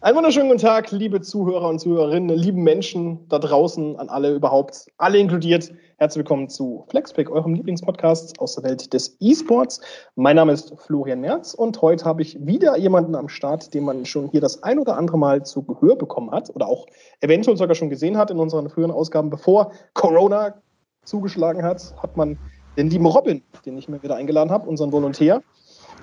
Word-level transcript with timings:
Einen 0.00 0.16
wunderschönen 0.16 0.46
guten 0.46 0.60
Tag, 0.60 0.92
liebe 0.92 1.20
Zuhörer 1.22 1.68
und 1.68 1.80
Zuhörerinnen, 1.80 2.36
lieben 2.36 2.62
Menschen 2.62 3.28
da 3.28 3.40
draußen, 3.40 3.98
an 3.98 4.08
alle 4.08 4.32
überhaupt, 4.32 4.86
alle 4.96 5.18
inkludiert. 5.18 5.72
Herzlich 5.96 6.18
willkommen 6.18 6.48
zu 6.48 6.84
Flexpick, 6.88 7.28
eurem 7.28 7.54
Lieblingspodcast 7.54 8.38
aus 8.38 8.54
der 8.54 8.62
Welt 8.62 8.92
des 8.92 9.16
E-Sports. 9.18 9.80
Mein 10.14 10.36
Name 10.36 10.52
ist 10.52 10.72
Florian 10.78 11.20
Merz 11.20 11.52
und 11.52 11.82
heute 11.82 12.04
habe 12.04 12.22
ich 12.22 12.38
wieder 12.46 12.78
jemanden 12.78 13.16
am 13.16 13.28
Start, 13.28 13.74
den 13.74 13.82
man 13.82 14.06
schon 14.06 14.28
hier 14.28 14.40
das 14.40 14.62
ein 14.62 14.78
oder 14.78 14.96
andere 14.96 15.18
Mal 15.18 15.44
zu 15.44 15.64
Gehör 15.64 15.96
bekommen 15.96 16.30
hat 16.30 16.48
oder 16.54 16.68
auch 16.68 16.86
eventuell 17.20 17.56
sogar 17.56 17.74
schon 17.74 17.90
gesehen 17.90 18.16
hat 18.16 18.30
in 18.30 18.38
unseren 18.38 18.70
früheren 18.70 18.92
Ausgaben, 18.92 19.30
bevor 19.30 19.72
Corona 19.94 20.62
zugeschlagen 21.02 21.64
hat, 21.64 21.92
hat 22.00 22.16
man 22.16 22.38
den 22.76 22.88
lieben 22.88 23.06
Robin, 23.06 23.42
den 23.66 23.76
ich 23.76 23.88
mir 23.88 24.00
wieder 24.00 24.14
eingeladen 24.14 24.52
habe, 24.52 24.68
unseren 24.68 24.92
Volontär, 24.92 25.42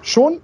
schon 0.01 0.41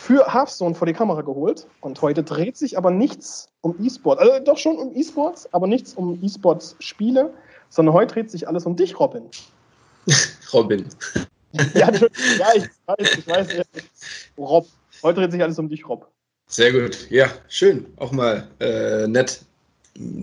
für 0.00 0.32
Hearthstone 0.32 0.74
vor 0.74 0.86
die 0.86 0.94
Kamera 0.94 1.20
geholt. 1.20 1.66
Und 1.82 2.00
heute 2.00 2.22
dreht 2.22 2.56
sich 2.56 2.78
aber 2.78 2.90
nichts 2.90 3.48
um 3.60 3.76
E-Sport. 3.84 4.18
Also 4.18 4.42
doch 4.42 4.56
schon 4.56 4.78
um 4.78 4.96
E-Sports, 4.96 5.52
aber 5.52 5.66
nichts 5.66 5.92
um 5.92 6.18
E-Sports-Spiele, 6.22 7.34
sondern 7.68 7.94
heute 7.94 8.14
dreht 8.14 8.30
sich 8.30 8.48
alles 8.48 8.64
um 8.64 8.76
dich, 8.76 8.98
Robin. 8.98 9.24
Robin. 10.54 10.86
ja, 11.74 11.90
ja, 11.92 12.54
ich 12.54 12.68
weiß, 12.86 13.18
ich 13.18 13.28
weiß. 13.28 13.48
Rob. 14.38 14.66
Heute 15.02 15.20
dreht 15.20 15.32
sich 15.32 15.42
alles 15.42 15.58
um 15.58 15.68
dich, 15.68 15.86
Rob. 15.86 16.08
Sehr 16.46 16.72
gut. 16.72 17.10
Ja, 17.10 17.28
schön. 17.48 17.86
Auch 17.96 18.10
mal 18.10 18.48
äh, 18.58 19.06
nett, 19.06 19.42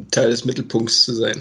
Teil 0.10 0.32
des 0.32 0.44
Mittelpunkts 0.44 1.06
zu 1.06 1.14
sein. 1.14 1.40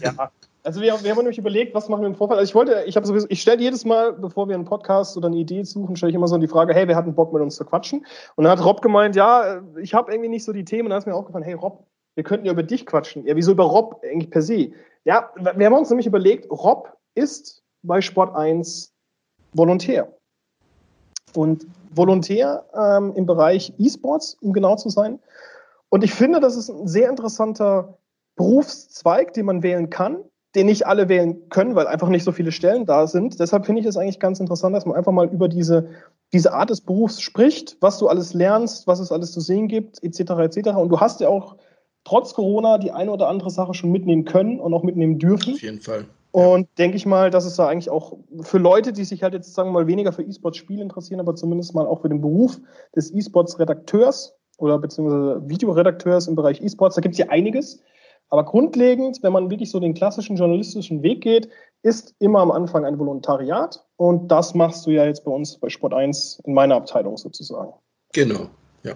ja, 0.00 0.30
also 0.64 0.80
wir, 0.80 1.04
wir 1.04 1.10
haben 1.10 1.18
nämlich 1.18 1.36
überlegt, 1.36 1.74
was 1.74 1.90
machen 1.90 2.00
wir 2.00 2.08
im 2.08 2.14
Vorfall. 2.14 2.38
Also 2.38 2.48
ich 2.48 2.54
wollte, 2.54 2.84
ich 2.86 2.96
habe 2.96 3.06
sowieso, 3.06 3.26
ich 3.28 3.42
stelle 3.42 3.60
jedes 3.60 3.84
Mal, 3.84 4.14
bevor 4.14 4.48
wir 4.48 4.54
einen 4.54 4.64
Podcast 4.64 5.14
oder 5.16 5.26
eine 5.26 5.36
Idee 5.36 5.62
suchen, 5.62 5.94
stelle 5.94 6.08
ich 6.10 6.16
immer 6.16 6.26
so 6.26 6.38
die 6.38 6.48
Frage, 6.48 6.72
hey, 6.72 6.88
wer 6.88 6.96
hat 6.96 7.04
einen 7.04 7.14
Bock 7.14 7.34
mit 7.34 7.42
uns 7.42 7.56
zu 7.56 7.66
quatschen? 7.66 8.06
Und 8.34 8.44
dann 8.44 8.58
hat 8.58 8.64
Rob 8.64 8.80
gemeint, 8.80 9.14
ja, 9.14 9.62
ich 9.80 9.92
habe 9.92 10.10
irgendwie 10.10 10.30
nicht 10.30 10.44
so 10.44 10.52
die 10.54 10.64
Themen. 10.64 10.86
Und 10.86 10.90
dann 10.90 10.98
ist 10.98 11.06
mir 11.06 11.14
aufgefallen, 11.14 11.44
hey 11.44 11.52
Rob, 11.52 11.86
wir 12.14 12.24
könnten 12.24 12.46
ja 12.46 12.52
über 12.52 12.62
dich 12.62 12.86
quatschen. 12.86 13.26
Ja, 13.26 13.36
wieso 13.36 13.52
über 13.52 13.64
Rob 13.64 14.00
eigentlich 14.02 14.30
per 14.30 14.40
se? 14.40 14.72
Ja, 15.04 15.30
wir 15.36 15.66
haben 15.66 15.74
uns 15.74 15.90
nämlich 15.90 16.06
überlegt, 16.06 16.50
Rob 16.50 16.96
ist 17.14 17.62
bei 17.82 18.00
Sport 18.00 18.34
1 18.34 18.90
Volontär. 19.52 20.16
Und 21.34 21.66
Volontär 21.94 22.64
ähm, 22.74 23.12
im 23.16 23.26
Bereich 23.26 23.74
E-Sports, 23.78 24.38
um 24.40 24.54
genau 24.54 24.76
zu 24.76 24.88
sein. 24.88 25.18
Und 25.90 26.04
ich 26.04 26.14
finde, 26.14 26.40
das 26.40 26.56
ist 26.56 26.70
ein 26.70 26.88
sehr 26.88 27.10
interessanter 27.10 27.98
Berufszweig, 28.36 29.34
den 29.34 29.44
man 29.44 29.62
wählen 29.62 29.90
kann 29.90 30.24
den 30.54 30.66
nicht 30.66 30.86
alle 30.86 31.08
wählen 31.08 31.48
können, 31.48 31.74
weil 31.74 31.86
einfach 31.86 32.08
nicht 32.08 32.24
so 32.24 32.32
viele 32.32 32.52
Stellen 32.52 32.86
da 32.86 33.06
sind. 33.06 33.40
Deshalb 33.40 33.66
finde 33.66 33.80
ich 33.80 33.86
es 33.86 33.96
eigentlich 33.96 34.20
ganz 34.20 34.38
interessant, 34.40 34.74
dass 34.74 34.86
man 34.86 34.96
einfach 34.96 35.12
mal 35.12 35.28
über 35.28 35.48
diese, 35.48 35.88
diese 36.32 36.52
Art 36.52 36.70
des 36.70 36.80
Berufs 36.80 37.20
spricht, 37.20 37.76
was 37.80 37.98
du 37.98 38.08
alles 38.08 38.34
lernst, 38.34 38.86
was 38.86 39.00
es 39.00 39.10
alles 39.10 39.32
zu 39.32 39.40
sehen 39.40 39.68
gibt, 39.68 40.02
etc. 40.02 40.20
etc. 40.20 40.70
Und 40.76 40.90
du 40.90 41.00
hast 41.00 41.20
ja 41.20 41.28
auch 41.28 41.56
trotz 42.04 42.34
Corona 42.34 42.78
die 42.78 42.92
eine 42.92 43.10
oder 43.10 43.28
andere 43.28 43.50
Sache 43.50 43.74
schon 43.74 43.90
mitnehmen 43.90 44.24
können 44.24 44.60
und 44.60 44.72
auch 44.74 44.82
mitnehmen 44.82 45.18
dürfen. 45.18 45.54
Auf 45.54 45.62
jeden 45.62 45.80
Fall. 45.80 46.06
Und 46.30 46.68
denke 46.78 46.96
ich 46.96 47.06
mal, 47.06 47.30
dass 47.30 47.44
es 47.44 47.56
da 47.56 47.68
eigentlich 47.68 47.90
auch 47.90 48.18
für 48.40 48.58
Leute, 48.58 48.92
die 48.92 49.04
sich 49.04 49.22
halt 49.22 49.34
jetzt 49.34 49.54
sagen 49.54 49.68
wir 49.68 49.72
mal 49.72 49.86
weniger 49.86 50.12
für 50.12 50.22
E-Sports-Spiele 50.22 50.82
interessieren, 50.82 51.20
aber 51.20 51.36
zumindest 51.36 51.74
mal 51.74 51.86
auch 51.86 52.02
für 52.02 52.08
den 52.08 52.20
Beruf 52.20 52.60
des 52.94 53.14
E-Sports-Redakteurs 53.14 54.36
oder 54.58 54.78
beziehungsweise 54.78 55.42
Videoredakteurs 55.48 56.26
im 56.26 56.34
Bereich 56.34 56.60
E-Sports, 56.60 56.96
da 56.96 57.00
gibt 57.00 57.14
es 57.14 57.18
ja 57.18 57.28
einiges. 57.28 57.82
Aber 58.30 58.44
grundlegend, 58.44 59.22
wenn 59.22 59.32
man 59.32 59.50
wirklich 59.50 59.70
so 59.70 59.80
den 59.80 59.94
klassischen 59.94 60.36
journalistischen 60.36 61.02
Weg 61.02 61.22
geht, 61.22 61.48
ist 61.82 62.14
immer 62.18 62.40
am 62.40 62.50
Anfang 62.50 62.84
ein 62.84 62.98
Volontariat. 62.98 63.84
Und 63.96 64.28
das 64.28 64.54
machst 64.54 64.86
du 64.86 64.90
ja 64.90 65.04
jetzt 65.04 65.24
bei 65.24 65.30
uns 65.30 65.58
bei 65.58 65.68
Sport 65.68 65.94
1 65.94 66.40
in 66.44 66.54
meiner 66.54 66.76
Abteilung 66.76 67.16
sozusagen. 67.16 67.72
Genau, 68.12 68.48
ja. 68.82 68.94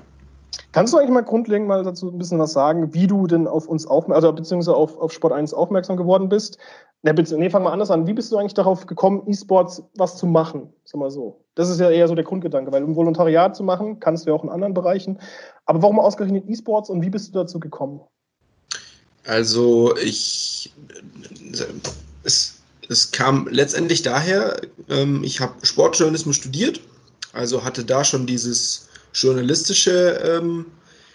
Kannst 0.72 0.92
du 0.92 0.98
eigentlich 0.98 1.10
mal 1.10 1.22
grundlegend 1.22 1.68
mal 1.68 1.82
dazu 1.84 2.10
ein 2.10 2.18
bisschen 2.18 2.38
was 2.38 2.52
sagen, 2.52 2.94
wie 2.94 3.06
du 3.06 3.26
denn 3.26 3.46
auf 3.46 3.68
uns 3.68 3.86
aufmerksam, 3.86 4.14
also 4.14 4.32
beziehungsweise 4.32 4.76
auf, 4.76 4.98
auf 4.98 5.12
Sport 5.12 5.32
1 5.32 5.52
aufmerksam 5.54 5.96
geworden 5.96 6.28
bist? 6.28 6.58
Ne, 7.02 7.14
nee, 7.14 7.50
fang 7.50 7.62
mal 7.62 7.72
anders 7.72 7.90
an. 7.90 8.06
Wie 8.06 8.12
bist 8.12 8.32
du 8.32 8.38
eigentlich 8.38 8.54
darauf 8.54 8.86
gekommen, 8.86 9.22
E-Sports 9.26 9.84
was 9.96 10.16
zu 10.16 10.26
machen? 10.26 10.72
Sag 10.84 10.98
mal 10.98 11.10
so. 11.10 11.44
Das 11.54 11.68
ist 11.68 11.78
ja 11.78 11.90
eher 11.90 12.08
so 12.08 12.14
der 12.14 12.24
Grundgedanke, 12.24 12.72
weil 12.72 12.82
um 12.82 12.96
Volontariat 12.96 13.54
zu 13.54 13.62
machen, 13.62 14.00
kannst 14.00 14.26
du 14.26 14.30
ja 14.30 14.36
auch 14.36 14.42
in 14.42 14.50
anderen 14.50 14.74
Bereichen. 14.74 15.20
Aber 15.64 15.82
warum 15.82 16.00
ausgerechnet 16.00 16.48
E-Sports 16.48 16.90
und 16.90 17.02
wie 17.02 17.10
bist 17.10 17.28
du 17.28 17.38
dazu 17.38 17.60
gekommen? 17.60 18.00
Also 19.28 19.94
ich, 19.98 20.72
es, 22.24 22.54
es 22.88 23.10
kam 23.10 23.46
letztendlich 23.50 24.00
daher, 24.00 24.58
ähm, 24.88 25.22
ich 25.22 25.40
habe 25.40 25.66
Sportjournalismus 25.66 26.36
studiert, 26.36 26.80
also 27.34 27.62
hatte 27.62 27.84
da 27.84 28.04
schon 28.04 28.26
dieses 28.26 28.88
journalistische, 29.12 30.18
ähm, 30.24 30.64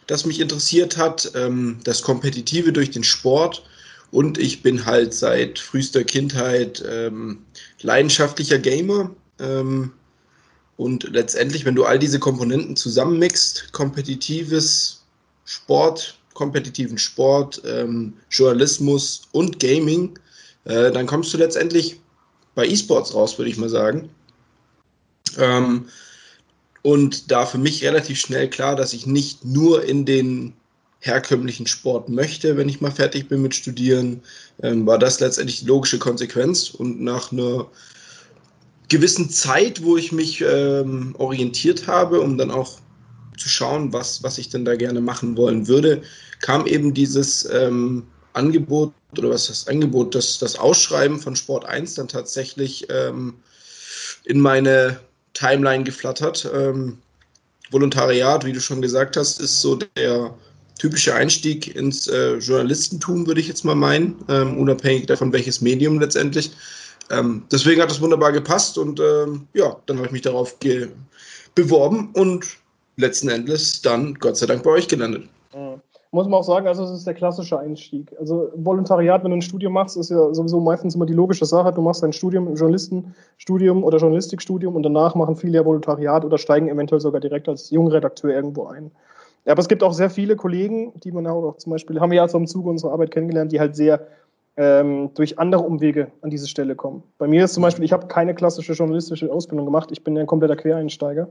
das 0.06 0.28
mich 0.28 0.40
interessiert 0.40 0.96
hat, 0.96 1.32
ähm, 1.34 1.80
das 1.86 2.04
Kompetitive 2.04 2.72
durch 2.72 2.92
den 2.92 3.04
Sport 3.04 3.66
und 4.12 4.38
ich 4.38 4.62
bin 4.62 4.86
halt 4.86 5.16
seit 5.16 5.58
frühester 5.58 6.04
Kindheit 6.04 6.84
leidenschaftlicher 7.82 8.60
Gamer. 8.60 9.10
Und 10.78 11.04
letztendlich, 11.12 11.66
wenn 11.66 11.74
du 11.74 11.84
all 11.86 11.98
diese 11.98 12.20
Komponenten 12.20 12.76
zusammenmixt, 12.76 13.74
kompetitives 13.74 15.02
Sport, 15.46 16.20
kompetitiven 16.34 16.98
Sport, 16.98 17.62
ähm, 17.66 18.14
Journalismus 18.30 19.24
und 19.32 19.60
Gaming, 19.60 20.18
äh, 20.66 20.92
dann 20.92 21.06
kommst 21.06 21.34
du 21.34 21.38
letztendlich 21.38 22.00
bei 22.56 22.68
E-Sports 22.68 23.14
raus, 23.14 23.38
würde 23.38 23.52
ich 23.52 23.58
mal 23.58 23.70
sagen. 23.70 24.10
Ähm, 25.38 25.86
und 26.82 27.32
da 27.32 27.46
für 27.46 27.58
mich 27.58 27.84
relativ 27.84 28.20
schnell 28.20 28.50
klar, 28.50 28.76
dass 28.76 28.94
ich 28.94 29.06
nicht 29.06 29.46
nur 29.46 29.84
in 29.84 30.06
den 30.06 30.54
herkömmlichen 31.00 31.68
Sport 31.68 32.10
möchte, 32.10 32.56
wenn 32.56 32.70
ich 32.70 32.82
mal 32.82 32.92
fertig 32.92 33.28
bin 33.28 33.42
mit 33.42 33.56
Studieren, 33.56 34.22
ähm, 34.62 34.86
war 34.86 34.98
das 34.98 35.20
letztendlich 35.20 35.60
die 35.60 35.66
logische 35.66 36.00
Konsequenz. 36.00 36.70
Und 36.70 37.02
nach 37.02 37.32
einer 37.32 37.68
gewissen 38.90 39.30
Zeit, 39.30 39.84
wo 39.84 39.98
ich 39.98 40.12
mich 40.12 40.42
ähm, 40.42 41.16
orientiert 41.18 41.88
habe, 41.88 42.22
um 42.22 42.38
dann 42.38 42.52
auch 42.52 42.80
zu 43.38 43.50
schauen, 43.50 43.94
was, 43.94 44.24
was 44.24 44.38
ich 44.38 44.50
denn 44.50 44.66
da 44.66 44.76
gerne 44.76 45.02
machen 45.02 45.38
wollen 45.38 45.68
würde, 45.68 46.02
kam 46.42 46.66
eben 46.68 46.94
dieses 46.94 47.50
ähm, 47.52 48.04
Angebot 48.34 48.94
oder 49.18 49.30
was 49.30 49.48
das 49.48 49.68
Angebot, 49.68 50.16
das, 50.16 50.40
das 50.40 50.58
Ausschreiben 50.58 51.20
von 51.20 51.36
Sport 51.36 51.66
1 51.66 51.96
dann 51.96 52.08
tatsächlich 52.08 52.88
ähm, 52.90 53.36
in 54.26 54.40
meine 54.40 55.00
Timeline 55.34 55.84
geflattert. 55.84 56.50
Ähm, 56.54 56.98
Volontariat, 57.72 58.46
wie 58.46 58.54
du 58.54 58.62
schon 58.62 58.82
gesagt 58.82 59.18
hast, 59.18 59.40
ist 59.40 59.62
so 59.62 59.76
der 59.76 60.34
typische 60.80 61.14
Einstieg 61.14 61.76
ins 61.76 62.08
äh, 62.08 62.36
Journalistentum, 62.38 63.26
würde 63.28 63.42
ich 63.42 63.48
jetzt 63.48 63.66
mal 63.66 63.76
meinen, 63.76 64.16
ähm, 64.30 64.58
unabhängig 64.58 65.06
davon, 65.06 65.32
welches 65.34 65.62
Medium 65.62 66.00
letztendlich. 66.00 66.52
Ähm, 67.10 67.44
deswegen 67.52 67.82
hat 67.82 67.90
das 67.90 68.02
wunderbar 68.02 68.32
gepasst 68.32 68.78
und 68.78 69.00
ähm, 69.00 69.48
ja, 69.54 69.76
dann 69.86 69.98
habe 69.98 70.08
ich 70.08 70.14
mich 70.14 70.22
darauf 70.22 70.58
beworben 71.56 72.10
und 72.14 72.46
letzten 72.98 73.30
Endes 73.30 73.82
dann 73.82 74.16
Gott 74.16 74.38
sei 74.38 74.46
Dank 74.46 74.64
bei 74.64 74.72
euch 74.72 74.88
gelandet. 74.88 75.24
Mhm. 75.54 75.82
Muss 76.12 76.28
man 76.28 76.42
auch 76.42 76.44
sagen, 76.44 76.68
also 76.68 76.84
es 76.84 76.92
ist 76.92 77.08
der 77.08 77.16
klassische 77.16 77.58
Einstieg. 77.58 78.14
Also 78.20 78.52
Volontariat, 78.54 79.24
wenn 79.24 79.32
du 79.32 79.38
ein 79.38 79.42
Studium 79.42 79.74
machst, 79.74 79.98
ist 79.98 80.12
ja 80.12 80.32
sowieso 80.32 80.60
meistens 80.60 80.94
immer 80.94 81.08
die 81.08 81.14
logische 81.14 81.48
Sache. 81.48 81.74
Du 81.74 81.82
machst 81.82 82.04
ein 82.04 82.14
Studium, 82.14 82.48
ein 82.48 82.54
Journalistenstudium 82.54 83.84
oder 83.84 83.98
Journalistikstudium 83.98 84.76
und 84.76 84.84
danach 84.84 85.16
machen 85.16 85.36
viele 85.36 85.58
ja 85.58 85.66
Volontariat 85.66 86.24
oder 86.24 86.38
steigen 86.38 86.70
eventuell 86.70 87.02
sogar 87.02 87.20
direkt 87.20 87.50
als 87.50 87.72
Jungredakteur 87.72 88.30
irgendwo 88.30 88.68
ein. 88.68 88.92
Ja, 89.46 89.54
aber 89.54 89.62
es 89.62 89.68
gibt 89.68 89.82
auch 89.82 89.94
sehr 89.94 90.12
viele 90.12 90.36
Kollegen, 90.36 90.94
die 91.04 91.12
man 91.12 91.26
auch 91.26 91.58
zum 91.58 91.72
Beispiel, 91.72 92.00
haben 92.00 92.12
wir 92.12 92.18
ja 92.18 92.28
so 92.28 92.38
im 92.38 92.46
Zuge 92.46 92.70
unserer 92.70 92.92
Arbeit 92.92 93.10
kennengelernt, 93.10 93.52
die 93.52 93.60
halt 93.60 93.76
sehr 93.76 94.06
ähm, 94.56 95.10
durch 95.16 95.40
andere 95.40 95.64
Umwege 95.64 96.12
an 96.22 96.30
diese 96.30 96.48
Stelle 96.48 96.76
kommen. 96.76 97.02
Bei 97.18 97.28
mir 97.28 97.46
ist 97.46 97.56
zum 97.56 97.64
Beispiel, 97.64 97.86
ich 97.86 97.92
habe 97.92 98.06
keine 98.06 98.36
klassische 98.36 98.74
journalistische 98.74 99.32
Ausbildung 99.34 99.66
gemacht, 99.66 99.90
ich 99.92 100.04
bin 100.04 100.16
ja 100.16 100.22
ein 100.22 100.28
kompletter 100.28 100.56
Quereinsteiger 100.56 101.28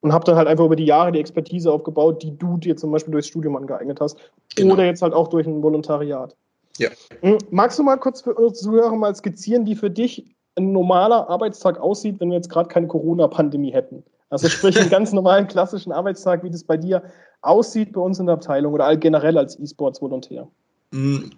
und 0.00 0.12
habe 0.12 0.24
dann 0.24 0.36
halt 0.36 0.48
einfach 0.48 0.64
über 0.64 0.76
die 0.76 0.84
Jahre 0.84 1.12
die 1.12 1.20
Expertise 1.20 1.72
aufgebaut, 1.72 2.22
die 2.22 2.36
du 2.36 2.56
dir 2.58 2.76
zum 2.76 2.92
Beispiel 2.92 3.12
durchs 3.12 3.28
Studium 3.28 3.56
angeeignet 3.56 4.00
hast. 4.00 4.18
Genau. 4.54 4.74
Oder 4.74 4.84
jetzt 4.84 5.02
halt 5.02 5.12
auch 5.12 5.28
durch 5.28 5.46
ein 5.46 5.62
Volontariat. 5.62 6.36
Ja. 6.78 6.90
Hm, 7.22 7.38
magst 7.50 7.78
du 7.78 7.82
mal 7.82 7.96
kurz 7.96 8.20
für 8.20 8.34
unsere 8.34 8.52
Zuhörer 8.52 8.94
mal 8.94 9.14
skizzieren, 9.14 9.66
wie 9.66 9.74
für 9.74 9.90
dich 9.90 10.24
ein 10.56 10.72
normaler 10.72 11.28
Arbeitstag 11.28 11.78
aussieht, 11.78 12.20
wenn 12.20 12.30
wir 12.30 12.36
jetzt 12.36 12.50
gerade 12.50 12.68
keine 12.68 12.86
Corona-Pandemie 12.86 13.72
hätten? 13.72 14.02
Also 14.30 14.48
sprich 14.48 14.78
einen 14.78 14.90
ganz 14.90 15.12
normalen 15.12 15.46
klassischen 15.46 15.92
Arbeitstag, 15.92 16.42
wie 16.42 16.50
das 16.50 16.64
bei 16.64 16.76
dir 16.76 17.02
aussieht 17.42 17.92
bei 17.92 18.00
uns 18.00 18.18
in 18.18 18.26
der 18.26 18.34
Abteilung 18.34 18.74
oder 18.74 18.94
generell 18.96 19.38
als 19.38 19.58
E-Sports-Volontär. 19.58 20.48
Hm, 20.92 21.30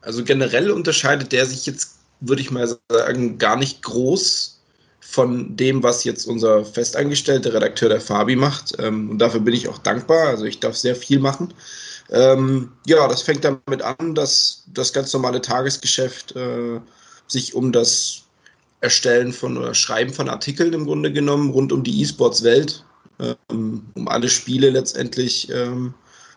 also 0.00 0.24
generell 0.24 0.70
unterscheidet 0.70 1.32
der 1.32 1.46
sich 1.46 1.66
jetzt, 1.66 1.98
würde 2.20 2.42
ich 2.42 2.50
mal 2.50 2.68
sagen, 2.90 3.38
gar 3.38 3.56
nicht 3.56 3.82
groß 3.82 4.51
von 5.12 5.54
dem, 5.56 5.82
was 5.82 6.04
jetzt 6.04 6.26
unser 6.26 6.64
festangestellter 6.64 7.52
Redakteur, 7.52 7.90
der 7.90 8.00
Fabi, 8.00 8.34
macht. 8.34 8.72
Ähm, 8.78 9.10
und 9.10 9.18
dafür 9.18 9.40
bin 9.40 9.52
ich 9.52 9.68
auch 9.68 9.76
dankbar. 9.76 10.28
Also 10.28 10.46
ich 10.46 10.58
darf 10.58 10.74
sehr 10.74 10.96
viel 10.96 11.18
machen. 11.18 11.52
Ähm, 12.10 12.72
ja, 12.86 13.06
das 13.08 13.20
fängt 13.20 13.44
damit 13.44 13.82
an, 13.82 14.14
dass 14.14 14.64
das 14.72 14.94
ganz 14.94 15.12
normale 15.12 15.42
Tagesgeschäft 15.42 16.34
äh, 16.34 16.80
sich 17.26 17.54
um 17.54 17.72
das 17.72 18.22
Erstellen 18.80 19.34
von 19.34 19.58
oder 19.58 19.74
Schreiben 19.74 20.14
von 20.14 20.30
Artikeln 20.30 20.72
im 20.72 20.86
Grunde 20.86 21.12
genommen 21.12 21.50
rund 21.50 21.72
um 21.72 21.82
die 21.82 22.00
E-Sports-Welt, 22.00 22.82
ähm, 23.20 23.84
um 23.94 24.08
alle 24.08 24.30
Spiele 24.30 24.70
letztendlich 24.70 25.50
ähm, 25.52 25.92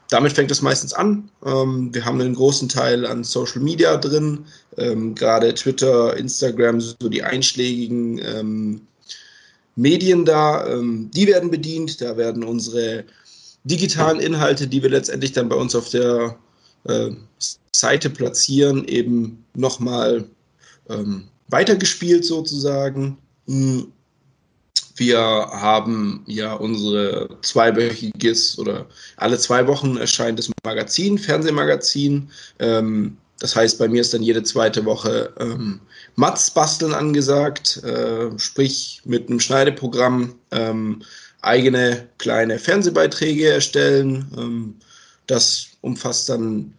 damit 0.09 0.33
fängt 0.33 0.51
es 0.51 0.61
meistens 0.61 0.93
an. 0.93 1.29
Ähm, 1.45 1.93
wir 1.93 2.05
haben 2.05 2.21
einen 2.21 2.35
großen 2.35 2.69
Teil 2.69 3.05
an 3.05 3.23
Social 3.23 3.61
Media 3.61 3.97
drin, 3.97 4.45
ähm, 4.77 5.15
gerade 5.15 5.53
Twitter, 5.53 6.15
Instagram, 6.15 6.79
so 6.79 7.09
die 7.09 7.23
einschlägigen 7.23 8.19
ähm, 8.19 8.81
Medien 9.75 10.25
da, 10.25 10.67
ähm, 10.67 11.09
die 11.13 11.27
werden 11.27 11.51
bedient. 11.51 12.01
Da 12.01 12.17
werden 12.17 12.43
unsere 12.43 13.03
digitalen 13.63 14.19
Inhalte, 14.19 14.67
die 14.67 14.81
wir 14.81 14.89
letztendlich 14.89 15.33
dann 15.33 15.49
bei 15.49 15.55
uns 15.55 15.75
auf 15.75 15.89
der 15.89 16.37
äh, 16.85 17.09
Seite 17.75 18.09
platzieren, 18.09 18.85
eben 18.85 19.43
nochmal 19.55 20.25
ähm, 20.89 21.27
weitergespielt 21.47 22.25
sozusagen. 22.25 23.17
Hm. 23.47 23.91
Wir 24.95 25.19
haben 25.19 26.23
ja 26.25 26.53
unsere 26.53 27.29
zweiwöchiges 27.41 28.57
oder 28.57 28.85
alle 29.17 29.37
zwei 29.37 29.67
Wochen 29.67 29.97
erscheint 29.97 30.39
das 30.39 30.49
Magazin, 30.63 31.17
Fernsehmagazin. 31.17 32.29
Ähm, 32.59 33.17
das 33.39 33.55
heißt, 33.55 33.77
bei 33.77 33.89
mir 33.89 34.01
ist 34.01 34.13
dann 34.13 34.23
jede 34.23 34.43
zweite 34.43 34.85
Woche 34.85 35.33
ähm, 35.39 35.81
Mats 36.15 36.49
basteln 36.49 36.93
angesagt, 36.93 37.83
äh, 37.83 38.29
sprich 38.39 39.01
mit 39.03 39.27
einem 39.29 39.41
Schneideprogramm 39.41 40.35
ähm, 40.51 41.01
eigene 41.41 42.07
kleine 42.17 42.57
Fernsehbeiträge 42.57 43.49
erstellen. 43.49 44.25
Ähm, 44.37 44.75
das 45.27 45.67
umfasst 45.81 46.29
dann 46.29 46.73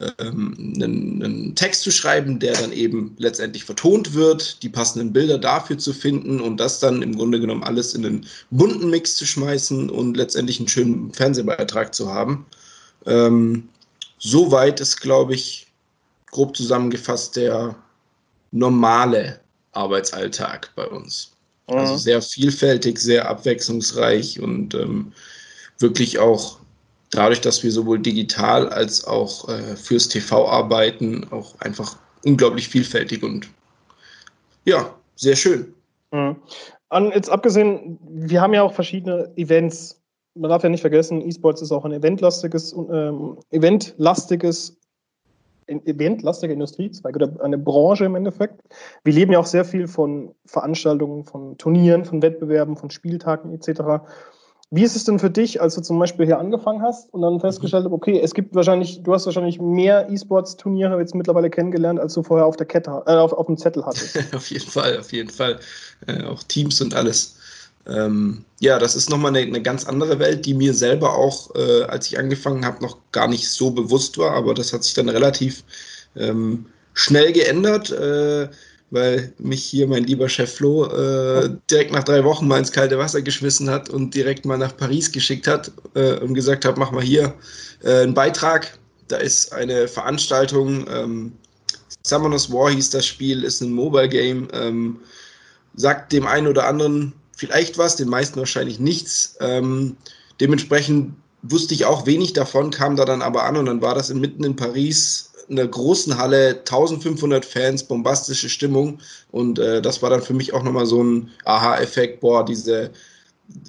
ähm, 0.00 0.54
einen, 0.58 1.22
einen, 1.22 1.54
Text 1.54 1.82
zu 1.82 1.90
schreiben, 1.90 2.38
der 2.38 2.54
dann 2.54 2.72
eben 2.72 3.16
letztendlich 3.18 3.64
vertont 3.64 4.14
wird, 4.14 4.62
die 4.62 4.68
passenden 4.68 5.12
Bilder 5.12 5.38
dafür 5.38 5.76
zu 5.78 5.92
finden 5.92 6.40
und 6.40 6.58
das 6.58 6.78
dann 6.78 7.02
im 7.02 7.16
Grunde 7.16 7.40
genommen 7.40 7.64
alles 7.64 7.94
in 7.94 8.06
einen 8.06 8.26
bunten 8.50 8.90
Mix 8.90 9.16
zu 9.16 9.26
schmeißen 9.26 9.90
und 9.90 10.16
letztendlich 10.16 10.60
einen 10.60 10.68
schönen 10.68 11.12
Fernsehbeitrag 11.12 11.94
zu 11.94 12.12
haben. 12.12 12.46
Ähm, 13.06 13.68
soweit 14.18 14.80
ist, 14.80 15.00
glaube 15.00 15.34
ich, 15.34 15.66
grob 16.30 16.56
zusammengefasst 16.56 17.36
der 17.36 17.74
normale 18.52 19.40
Arbeitsalltag 19.72 20.70
bei 20.76 20.86
uns. 20.86 21.32
Also 21.66 21.94
mhm. 21.94 21.98
Sehr 21.98 22.22
vielfältig, 22.22 22.98
sehr 22.98 23.28
abwechslungsreich 23.28 24.40
und 24.40 24.74
ähm, 24.74 25.12
wirklich 25.78 26.18
auch 26.18 26.57
dadurch, 27.10 27.40
dass 27.40 27.62
wir 27.62 27.72
sowohl 27.72 27.98
digital 27.98 28.68
als 28.68 29.04
auch 29.04 29.48
äh, 29.48 29.76
fürs 29.76 30.08
TV 30.08 30.48
arbeiten, 30.48 31.26
auch 31.30 31.58
einfach 31.60 31.96
unglaublich 32.24 32.68
vielfältig 32.68 33.22
und 33.22 33.48
ja, 34.64 34.94
sehr 35.16 35.36
schön. 35.36 35.74
Mhm. 36.10 36.36
An, 36.90 37.10
jetzt 37.12 37.30
abgesehen, 37.30 37.98
wir 38.02 38.40
haben 38.40 38.54
ja 38.54 38.62
auch 38.62 38.72
verschiedene 38.72 39.30
Events. 39.36 40.00
Man 40.34 40.50
darf 40.50 40.62
ja 40.62 40.68
nicht 40.68 40.80
vergessen, 40.80 41.26
E-Sports 41.26 41.62
ist 41.62 41.72
auch 41.72 41.84
ein 41.84 41.92
eventlastiges, 41.92 42.72
ähm, 42.72 43.38
eventlastiges 43.50 44.78
eventlastige 45.68 46.52
Industriezweig 46.52 47.14
oder 47.14 47.32
eine 47.42 47.58
Branche 47.58 48.06
im 48.06 48.14
Endeffekt. 48.14 48.60
Wir 49.04 49.12
leben 49.12 49.32
ja 49.32 49.38
auch 49.38 49.46
sehr 49.46 49.64
viel 49.64 49.86
von 49.86 50.34
Veranstaltungen, 50.46 51.24
von 51.24 51.58
Turnieren, 51.58 52.04
von 52.04 52.22
Wettbewerben, 52.22 52.76
von 52.76 52.90
Spieltagen 52.90 53.52
etc. 53.52 54.02
Wie 54.70 54.82
ist 54.82 54.96
es 54.96 55.04
denn 55.04 55.18
für 55.18 55.30
dich, 55.30 55.62
als 55.62 55.76
du 55.76 55.80
zum 55.80 55.98
Beispiel 55.98 56.26
hier 56.26 56.38
angefangen 56.38 56.82
hast 56.82 57.12
und 57.14 57.22
dann 57.22 57.40
festgestellt 57.40 57.84
hast, 57.84 57.92
okay, 57.92 58.20
es 58.22 58.34
gibt 58.34 58.54
wahrscheinlich, 58.54 59.02
du 59.02 59.14
hast 59.14 59.24
wahrscheinlich 59.24 59.58
mehr 59.58 60.10
E-Sports-Turniere 60.10 60.98
jetzt 60.98 61.14
mittlerweile 61.14 61.48
kennengelernt, 61.48 61.98
als 61.98 62.12
du 62.12 62.22
vorher 62.22 62.44
auf 62.44 62.56
der 62.56 62.66
Kette, 62.66 63.02
äh, 63.06 63.12
auf, 63.12 63.32
auf 63.32 63.46
dem 63.46 63.56
Zettel 63.56 63.86
hattest? 63.86 64.18
auf 64.34 64.50
jeden 64.50 64.70
Fall, 64.70 64.98
auf 64.98 65.10
jeden 65.10 65.30
Fall. 65.30 65.58
Äh, 66.06 66.24
auch 66.24 66.42
Teams 66.42 66.82
und 66.82 66.94
alles. 66.94 67.36
Ähm, 67.86 68.44
ja, 68.60 68.78
das 68.78 68.94
ist 68.94 69.08
nochmal 69.08 69.34
eine, 69.34 69.46
eine 69.46 69.62
ganz 69.62 69.86
andere 69.86 70.18
Welt, 70.18 70.44
die 70.44 70.52
mir 70.52 70.74
selber 70.74 71.14
auch, 71.14 71.54
äh, 71.54 71.84
als 71.84 72.06
ich 72.08 72.18
angefangen 72.18 72.66
habe, 72.66 72.82
noch 72.82 72.98
gar 73.12 73.28
nicht 73.28 73.48
so 73.48 73.70
bewusst 73.70 74.18
war, 74.18 74.32
aber 74.32 74.52
das 74.52 74.74
hat 74.74 74.84
sich 74.84 74.92
dann 74.92 75.08
relativ 75.08 75.64
ähm, 76.14 76.66
schnell 76.92 77.32
geändert. 77.32 77.90
Äh, 77.90 78.50
weil 78.90 79.32
mich 79.38 79.62
hier 79.62 79.86
mein 79.86 80.04
lieber 80.04 80.28
Chef 80.28 80.54
Flo 80.54 80.86
äh, 80.86 81.50
direkt 81.70 81.92
nach 81.92 82.04
drei 82.04 82.24
Wochen 82.24 82.48
mal 82.48 82.58
ins 82.58 82.72
kalte 82.72 82.98
Wasser 82.98 83.22
geschmissen 83.22 83.68
hat 83.68 83.90
und 83.90 84.14
direkt 84.14 84.46
mal 84.46 84.58
nach 84.58 84.76
Paris 84.76 85.12
geschickt 85.12 85.46
hat 85.46 85.70
äh, 85.94 86.18
und 86.18 86.34
gesagt 86.34 86.64
hat, 86.64 86.78
mach 86.78 86.90
mal 86.90 87.02
hier 87.02 87.34
äh, 87.82 88.02
einen 88.02 88.14
Beitrag. 88.14 88.78
Da 89.08 89.16
ist 89.16 89.52
eine 89.52 89.88
Veranstaltung, 89.88 90.86
ähm, 90.90 91.32
Summoners 92.02 92.50
War 92.52 92.70
hieß 92.70 92.90
das 92.90 93.06
Spiel, 93.06 93.44
ist 93.44 93.60
ein 93.60 93.72
Mobile 93.72 94.08
Game, 94.08 94.48
ähm, 94.52 94.98
sagt 95.74 96.12
dem 96.12 96.26
einen 96.26 96.46
oder 96.46 96.66
anderen 96.66 97.12
vielleicht 97.36 97.78
was, 97.78 97.96
den 97.96 98.08
meisten 98.08 98.38
wahrscheinlich 98.38 98.80
nichts. 98.80 99.36
Ähm, 99.40 99.96
dementsprechend 100.40 101.14
wusste 101.42 101.74
ich 101.74 101.84
auch 101.84 102.06
wenig 102.06 102.32
davon, 102.32 102.70
kam 102.70 102.96
da 102.96 103.04
dann 103.04 103.22
aber 103.22 103.44
an 103.44 103.56
und 103.56 103.66
dann 103.66 103.82
war 103.82 103.94
das 103.94 104.12
mitten 104.12 104.44
in 104.44 104.56
Paris 104.56 105.27
in 105.48 105.56
der 105.56 105.68
großen 105.68 106.16
Halle, 106.18 106.58
1500 106.58 107.44
Fans, 107.44 107.82
bombastische 107.84 108.48
Stimmung. 108.48 108.98
Und 109.30 109.58
äh, 109.58 109.80
das 109.82 110.02
war 110.02 110.10
dann 110.10 110.22
für 110.22 110.34
mich 110.34 110.52
auch 110.52 110.62
nochmal 110.62 110.86
so 110.86 111.02
ein 111.02 111.30
Aha-Effekt, 111.44 112.20
boah, 112.20 112.44
diese, 112.44 112.90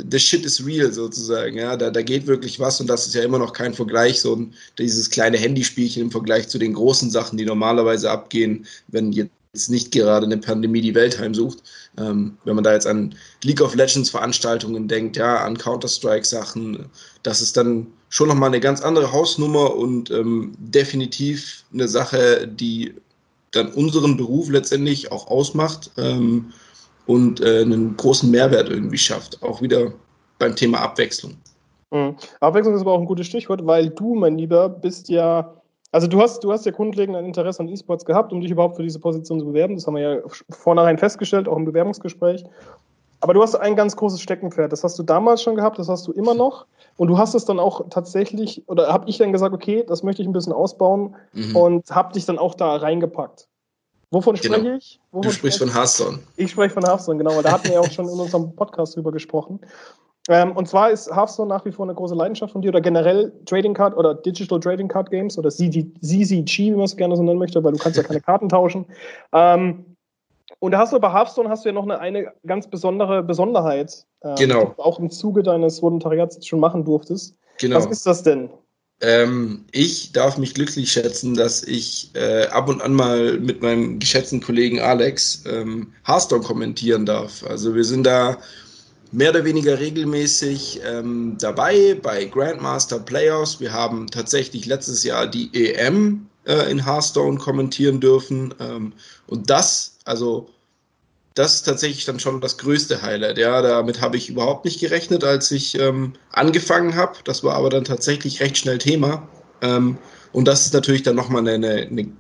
the 0.10 0.20
shit 0.20 0.46
is 0.46 0.66
real 0.66 0.92
sozusagen, 0.92 1.58
ja, 1.58 1.78
da, 1.78 1.90
da 1.90 2.02
geht 2.02 2.28
wirklich 2.28 2.60
was 2.60 2.82
und 2.82 2.88
das 2.88 3.08
ist 3.08 3.16
ja 3.16 3.24
immer 3.24 3.40
noch 3.40 3.54
kein 3.54 3.74
Vergleich, 3.74 4.20
so 4.20 4.36
ein, 4.36 4.54
dieses 4.78 5.10
kleine 5.10 5.38
Handyspielchen 5.38 6.04
im 6.04 6.12
Vergleich 6.12 6.50
zu 6.50 6.58
den 6.58 6.74
großen 6.74 7.10
Sachen, 7.10 7.38
die 7.38 7.46
normalerweise 7.46 8.12
abgehen, 8.12 8.66
wenn 8.90 9.12
jetzt 9.12 9.70
nicht 9.70 9.92
gerade 9.92 10.26
eine 10.26 10.38
Pandemie 10.38 10.82
die 10.82 10.96
Welt 10.96 11.18
heimsucht. 11.18 11.60
Ähm, 11.98 12.38
wenn 12.44 12.56
man 12.56 12.64
da 12.64 12.74
jetzt 12.74 12.88
an 12.88 13.16
League 13.44 13.62
of 13.62 13.76
Legends 13.76 14.10
Veranstaltungen 14.10 14.88
denkt, 14.88 15.18
ja, 15.18 15.44
an 15.44 15.58
Counter-Strike 15.58 16.26
Sachen, 16.26 16.86
das 17.24 17.42
ist 17.42 17.58
dann 17.58 17.88
schon 18.10 18.28
nochmal 18.28 18.50
eine 18.50 18.60
ganz 18.60 18.82
andere 18.82 19.12
Hausnummer 19.12 19.76
und 19.76 20.12
ähm, 20.12 20.54
definitiv 20.58 21.64
eine 21.72 21.88
Sache, 21.88 22.48
die 22.48 22.96
dann 23.52 23.72
unseren 23.74 24.18
Beruf 24.18 24.50
letztendlich 24.50 25.12
auch 25.12 25.28
ausmacht 25.28 25.92
ähm, 25.98 26.52
und 27.06 27.42
äh, 27.42 27.62
einen 27.62 27.96
großen 27.98 28.30
Mehrwert 28.30 28.70
irgendwie 28.70 28.98
schafft. 28.98 29.42
Auch 29.42 29.62
wieder 29.62 29.94
beim 30.38 30.56
Thema 30.56 30.82
Abwechslung. 30.82 31.36
Mhm. 31.92 32.16
Abwechslung 32.40 32.76
ist 32.76 32.82
aber 32.82 32.94
auch 32.94 33.00
ein 33.00 33.06
gutes 33.06 33.28
Stichwort, 33.28 33.66
weil 33.66 33.90
du, 33.90 34.16
mein 34.16 34.38
Lieber, 34.38 34.70
bist 34.70 35.10
ja, 35.10 35.54
also 35.92 36.08
du 36.08 36.22
hast, 36.22 36.44
du 36.44 36.52
hast 36.52 36.66
ja 36.66 36.72
grundlegend 36.72 37.16
ein 37.16 37.26
Interesse 37.26 37.62
an 37.62 37.68
E-Sports 37.68 38.06
gehabt, 38.06 38.32
um 38.32 38.42
dich 38.42 38.52
überhaupt 38.52 38.76
für 38.76 38.84
diese 38.84 39.00
Position 39.00 39.40
zu 39.40 39.46
bewerben. 39.48 39.76
Das 39.76 39.88
haben 39.88 39.96
wir 39.96 40.02
ja 40.02 40.22
vornherein 40.50 40.98
festgestellt, 40.98 41.48
auch 41.48 41.58
im 41.58 41.66
Bewerbungsgespräch. 41.66 42.44
Aber 43.22 43.34
du 43.34 43.42
hast 43.42 43.56
ein 43.56 43.76
ganz 43.76 43.96
großes 43.96 44.22
Steckenpferd. 44.22 44.72
Das 44.72 44.84
hast 44.84 44.98
du 44.98 45.04
damals 45.04 45.42
schon 45.42 45.56
gehabt, 45.56 45.78
das 45.78 45.90
hast 45.90 46.08
du 46.08 46.12
immer 46.12 46.34
noch. 46.34 46.66
Und 46.98 47.08
du 47.08 47.18
hast 47.18 47.34
es 47.34 47.46
dann 47.46 47.60
auch 47.60 47.90
tatsächlich, 47.90 48.64
oder 48.68 48.92
habe 48.92 49.10
ich 49.10 49.18
dann 49.18 49.32
gesagt, 49.32 49.54
okay, 49.54 49.84
das 49.88 50.04
möchte 50.04 50.22
ich 50.22 50.28
ein 50.28 50.34
bisschen 50.34 50.54
ausbauen 50.54 51.16
mhm. 51.34 51.56
und 51.56 51.92
habe 51.92 52.14
dich 52.14 52.26
dann 52.26 52.38
auch 52.38 52.56
da 52.56 52.76
reingepackt. 52.76 53.48
Wovon 54.12 54.36
genau. 54.36 54.56
spreche 54.56 54.76
ich? 54.76 55.00
Wovon 55.12 55.30
du 55.30 55.32
sprichst 55.32 55.60
von 55.60 55.74
Hearthstone. 55.74 56.20
Ich 56.36 56.52
spreche 56.52 56.74
von 56.74 56.84
Hearthstone, 56.84 57.18
genau. 57.18 57.36
weil 57.36 57.44
Da 57.44 57.52
hatten 57.52 57.66
wir 57.66 57.74
ja 57.74 57.80
auch 57.80 57.92
schon 57.92 58.08
in 58.08 58.20
unserem 58.20 58.56
Podcast 58.56 58.96
drüber 58.96 59.12
gesprochen. 59.12 59.60
Ähm, 60.28 60.52
und 60.52 60.68
zwar 60.68 60.92
ist 60.92 61.14
Hearthstone 61.14 61.50
nach 61.50 61.66
wie 61.66 61.72
vor 61.72 61.86
eine 61.86 61.96
große 61.96 62.16
Leidenschaft 62.16 62.54
von 62.54 62.62
dir 62.62 62.70
oder 62.70 62.82
generell 62.82 63.32
Trading 63.46 63.74
Card 63.74 63.96
oder 63.96 64.14
Digital 64.14 64.60
Trading 64.60 64.88
Card 64.88 65.10
Games 65.10 65.38
oder 65.38 65.50
CCG, 65.50 66.72
wie 66.72 66.72
man 66.72 66.86
es 66.86 66.98
gerne 66.98 67.16
so 67.16 67.24
nennen 67.24 67.40
möchte, 67.40 67.64
weil 67.64 67.72
du 67.72 67.80
kannst 67.80 67.98
ja 67.98 68.04
keine 68.04 68.22
Karten 68.26 68.50
tauschen. 68.50 68.86
Ähm, 69.32 69.89
und 70.60 70.72
da 70.72 70.80
hast 70.80 70.94
du 70.94 71.00
bei 71.00 71.12
Hearthstone 71.12 71.50
hast 71.50 71.66
du 71.66 71.70
ja 71.70 71.74
noch 71.74 71.84
eine, 71.84 72.00
eine 72.00 72.34
ganz 72.46 72.68
besondere 72.68 73.24
Besonderheit, 73.24 74.06
ähm, 74.24 74.36
genau. 74.36 74.60
die 74.66 74.76
du 74.76 74.84
auch 74.84 75.00
im 75.00 75.10
Zuge 75.10 75.44
deines 75.44 75.82
Volontariats 75.82 76.46
schon 76.46 76.60
machen 76.60 76.86
durftest. 76.86 77.36
Genau. 77.60 77.78
Was 77.78 77.86
ist 77.88 78.06
das 78.06 78.24
denn? 78.24 78.50
Ähm, 79.02 79.66
ich 79.72 80.12
darf 80.12 80.38
mich 80.38 80.54
glücklich 80.54 80.92
schätzen, 80.92 81.34
dass 81.34 81.64
ich 81.64 82.12
äh, 82.16 82.48
ab 82.48 82.68
und 82.68 82.82
an 82.82 82.94
mal 82.94 83.40
mit 83.40 83.62
meinem 83.62 84.00
geschätzten 84.00 84.42
Kollegen 84.42 84.82
Alex 84.82 85.44
ähm, 85.46 85.94
Hearthstone 86.06 86.44
kommentieren 86.44 87.06
darf. 87.06 87.46
Also 87.48 87.74
wir 87.74 87.86
sind 87.86 88.06
da 88.06 88.38
mehr 89.12 89.30
oder 89.30 89.46
weniger 89.46 89.80
regelmäßig 89.80 90.82
ähm, 90.86 91.38
dabei 91.40 91.98
bei 92.02 92.26
Grandmaster 92.26 93.00
Playoffs. 93.00 93.62
Wir 93.62 93.72
haben 93.72 94.08
tatsächlich 94.08 94.66
letztes 94.66 95.06
Jahr 95.06 95.28
die 95.28 95.50
EM 95.54 96.29
äh, 96.46 96.70
in 96.70 96.86
Hearthstone 96.86 97.38
kommentieren 97.38 98.00
dürfen. 98.00 98.54
Ähm, 98.60 98.94
und 99.28 99.50
das, 99.50 99.98
also 100.06 100.50
das 101.36 101.56
ist 101.56 101.64
tatsächlich 101.64 102.06
dann 102.06 102.20
schon 102.20 102.42
das 102.42 102.58
größte 102.58 103.02
Highlight. 103.02 103.38
Ja, 103.38 103.62
damit 103.62 104.02
habe 104.02 104.18
ich 104.18 104.30
überhaupt 104.30 104.66
nicht 104.66 104.80
gerechnet, 104.80 105.24
als 105.24 105.52
ich 105.52 105.80
ähm, 105.80 106.14
angefangen 106.32 106.96
habe. 106.96 107.18
Das 107.24 107.44
war 107.44 107.56
aber 107.56 107.70
dann 107.70 107.86
tatsächlich 107.86 108.42
recht 108.42 108.58
schnell 108.58 108.78
Thema. 108.78 109.28
Ähm, 109.62 109.98
und 110.32 110.48
das 110.48 110.66
ist 110.66 110.74
natürlich 110.74 111.04
dann 111.04 111.16
nochmal 111.16 111.48
eine, 111.48 111.68
eine, 111.68 112.12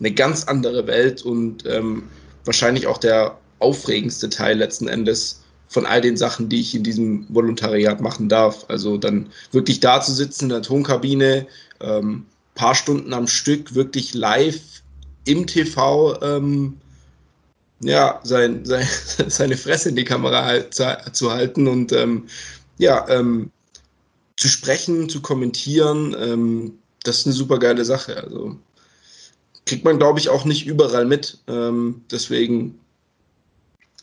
eine 0.00 0.10
ganz 0.12 0.44
andere 0.44 0.86
Welt 0.86 1.22
und 1.22 1.64
ähm, 1.66 2.04
wahrscheinlich 2.44 2.86
auch 2.86 2.98
der 2.98 3.38
aufregendste 3.58 4.28
Teil 4.28 4.58
letzten 4.58 4.88
Endes 4.88 5.42
von 5.68 5.84
all 5.86 6.00
den 6.00 6.16
Sachen, 6.16 6.48
die 6.48 6.60
ich 6.60 6.74
in 6.74 6.82
diesem 6.82 7.26
Volontariat 7.28 8.00
machen 8.00 8.28
darf. 8.28 8.64
Also 8.68 8.96
dann 8.96 9.28
wirklich 9.52 9.80
da 9.80 10.00
zu 10.00 10.12
sitzen 10.12 10.44
in 10.44 10.50
der 10.50 10.62
Tonkabine, 10.62 11.46
ähm, 11.80 12.24
paar 12.58 12.74
Stunden 12.74 13.14
am 13.14 13.26
Stück 13.26 13.74
wirklich 13.74 14.12
live 14.12 14.60
im 15.24 15.46
TV 15.46 16.20
ähm, 16.20 16.76
ja, 17.80 18.20
sein, 18.24 18.64
sein, 18.64 18.86
seine 19.28 19.56
Fresse 19.56 19.90
in 19.90 19.96
die 19.96 20.04
Kamera 20.04 20.44
halt, 20.44 20.74
zu, 20.74 21.30
halten 21.32 21.68
und 21.68 21.92
ähm, 21.92 22.26
ja, 22.78 23.08
ähm, 23.08 23.50
zu 24.36 24.48
sprechen, 24.48 25.08
zu 25.08 25.22
kommentieren, 25.22 26.14
ähm, 26.18 26.78
das 27.04 27.18
ist 27.18 27.26
eine 27.26 27.34
super 27.34 27.58
geile 27.58 27.84
Sache. 27.84 28.22
Also 28.22 28.56
kriegt 29.64 29.84
man, 29.84 29.98
glaube 29.98 30.18
ich, 30.18 30.28
auch 30.28 30.44
nicht 30.44 30.66
überall 30.66 31.04
mit. 31.04 31.38
Ähm, 31.46 32.02
deswegen, 32.10 32.78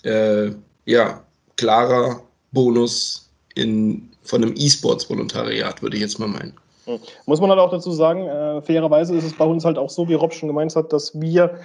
äh, 0.04 0.52
ja, 0.86 1.24
klarer 1.58 2.24
Bonus 2.52 3.30
in, 3.56 4.10
von 4.24 4.44
einem 4.44 4.54
E-Sports-Volontariat, 4.56 5.82
würde 5.82 5.98
ich 5.98 6.02
jetzt 6.02 6.20
mal 6.20 6.28
meinen. 6.28 6.54
Hm. 6.86 7.00
Muss 7.26 7.42
man 7.42 7.50
halt 7.50 7.60
auch 7.60 7.72
dazu 7.72 7.92
sagen, 7.92 8.28
äh, 8.28 8.62
fairerweise 8.62 9.16
ist 9.16 9.26
es 9.26 9.38
bei 9.38 9.46
uns 9.46 9.66
halt 9.66 9.78
auch 9.78 9.90
so, 9.90 10.08
wie 10.08 10.14
Rob 10.14 10.34
schon 10.34 10.48
gemeint 10.48 10.76
hat, 10.76 10.94
dass 10.94 11.20
wir 11.20 11.60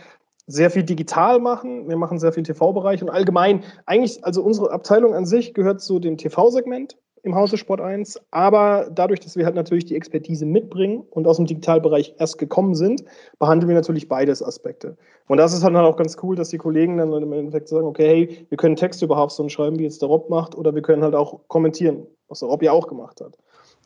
sehr 0.46 0.70
viel 0.70 0.82
digital 0.82 1.38
machen, 1.38 1.88
wir 1.88 1.96
machen 1.96 2.18
sehr 2.18 2.32
viel 2.32 2.42
TV-Bereich 2.42 3.02
und 3.02 3.10
allgemein, 3.10 3.62
eigentlich, 3.86 4.24
also 4.24 4.42
unsere 4.42 4.72
Abteilung 4.72 5.14
an 5.14 5.26
sich 5.26 5.54
gehört 5.54 5.80
zu 5.80 6.00
dem 6.00 6.16
TV-Segment 6.16 6.96
im 7.22 7.34
Hause 7.34 7.56
Sport 7.56 7.80
1, 7.80 8.18
aber 8.30 8.88
dadurch, 8.90 9.20
dass 9.20 9.36
wir 9.36 9.44
halt 9.44 9.54
natürlich 9.54 9.84
die 9.84 9.94
Expertise 9.94 10.46
mitbringen 10.46 11.04
und 11.10 11.26
aus 11.26 11.36
dem 11.36 11.46
Digitalbereich 11.46 12.14
erst 12.18 12.38
gekommen 12.38 12.74
sind, 12.74 13.04
behandeln 13.38 13.68
wir 13.68 13.76
natürlich 13.76 14.08
beides 14.08 14.42
Aspekte. 14.42 14.96
Und 15.28 15.36
das 15.36 15.52
ist 15.52 15.62
halt 15.62 15.76
auch 15.76 15.96
ganz 15.96 16.16
cool, 16.22 16.34
dass 16.34 16.48
die 16.48 16.58
Kollegen 16.58 16.96
dann 16.96 17.12
im 17.12 17.32
Endeffekt 17.32 17.68
sagen, 17.68 17.86
okay, 17.86 18.08
hey, 18.08 18.46
wir 18.48 18.56
können 18.56 18.74
Texte 18.74 19.04
über 19.04 19.16
Hearthstone 19.16 19.50
schreiben, 19.50 19.78
wie 19.78 19.84
jetzt 19.84 20.00
der 20.00 20.08
Rob 20.08 20.30
macht, 20.30 20.56
oder 20.56 20.74
wir 20.74 20.82
können 20.82 21.04
halt 21.04 21.14
auch 21.14 21.40
kommentieren, 21.48 22.06
was 22.28 22.40
der 22.40 22.48
Rob 22.48 22.62
ja 22.62 22.72
auch 22.72 22.88
gemacht 22.88 23.20
hat. 23.20 23.36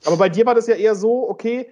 Aber 0.04 0.16
bei 0.16 0.28
dir 0.28 0.46
war 0.46 0.54
das 0.54 0.66
ja 0.66 0.74
eher 0.74 0.94
so, 0.94 1.28
okay, 1.28 1.68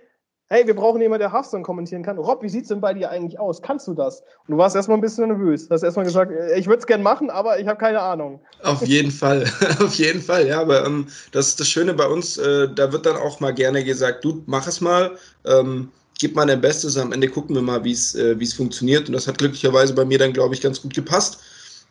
hey, 0.52 0.66
wir 0.66 0.76
brauchen 0.76 1.00
jemanden, 1.00 1.20
der 1.20 1.32
Hearthstone 1.32 1.62
kommentieren 1.62 2.02
kann. 2.02 2.18
Rob, 2.18 2.42
wie 2.42 2.48
sieht 2.48 2.64
es 2.64 2.68
denn 2.68 2.80
bei 2.82 2.92
dir 2.92 3.08
eigentlich 3.08 3.40
aus? 3.40 3.62
Kannst 3.62 3.88
du 3.88 3.94
das? 3.94 4.20
Und 4.46 4.52
du 4.52 4.58
warst 4.58 4.76
erstmal 4.76 4.98
ein 4.98 5.00
bisschen 5.00 5.28
nervös. 5.28 5.66
Du 5.66 5.74
hast 5.74 5.82
erstmal 5.82 6.04
gesagt, 6.04 6.30
äh, 6.30 6.58
ich 6.58 6.66
würde 6.66 6.80
es 6.80 6.86
gerne 6.86 7.02
machen, 7.02 7.30
aber 7.30 7.58
ich 7.58 7.66
habe 7.66 7.78
keine 7.78 8.00
Ahnung. 8.00 8.38
Auf 8.62 8.82
jeden 8.82 9.10
Fall, 9.10 9.44
auf 9.80 9.94
jeden 9.94 10.20
Fall, 10.20 10.46
ja. 10.46 10.60
Aber 10.60 10.84
ähm, 10.84 11.06
das 11.32 11.48
ist 11.48 11.60
das 11.60 11.68
Schöne 11.68 11.94
bei 11.94 12.06
uns, 12.06 12.36
äh, 12.36 12.68
da 12.74 12.92
wird 12.92 13.06
dann 13.06 13.16
auch 13.16 13.40
mal 13.40 13.54
gerne 13.54 13.82
gesagt, 13.82 14.24
du 14.24 14.42
mach 14.44 14.66
es 14.66 14.82
mal, 14.82 15.12
ähm, 15.46 15.90
gib 16.18 16.36
mal 16.36 16.46
dein 16.46 16.60
Bestes, 16.60 16.98
am 16.98 17.12
Ende 17.12 17.28
gucken 17.28 17.56
wir 17.56 17.62
mal, 17.62 17.82
wie 17.82 17.92
äh, 17.92 18.42
es 18.42 18.52
funktioniert. 18.52 19.08
Und 19.08 19.14
das 19.14 19.26
hat 19.26 19.38
glücklicherweise 19.38 19.94
bei 19.94 20.04
mir 20.04 20.18
dann, 20.18 20.34
glaube 20.34 20.54
ich, 20.54 20.60
ganz 20.60 20.82
gut 20.82 20.92
gepasst. 20.92 21.40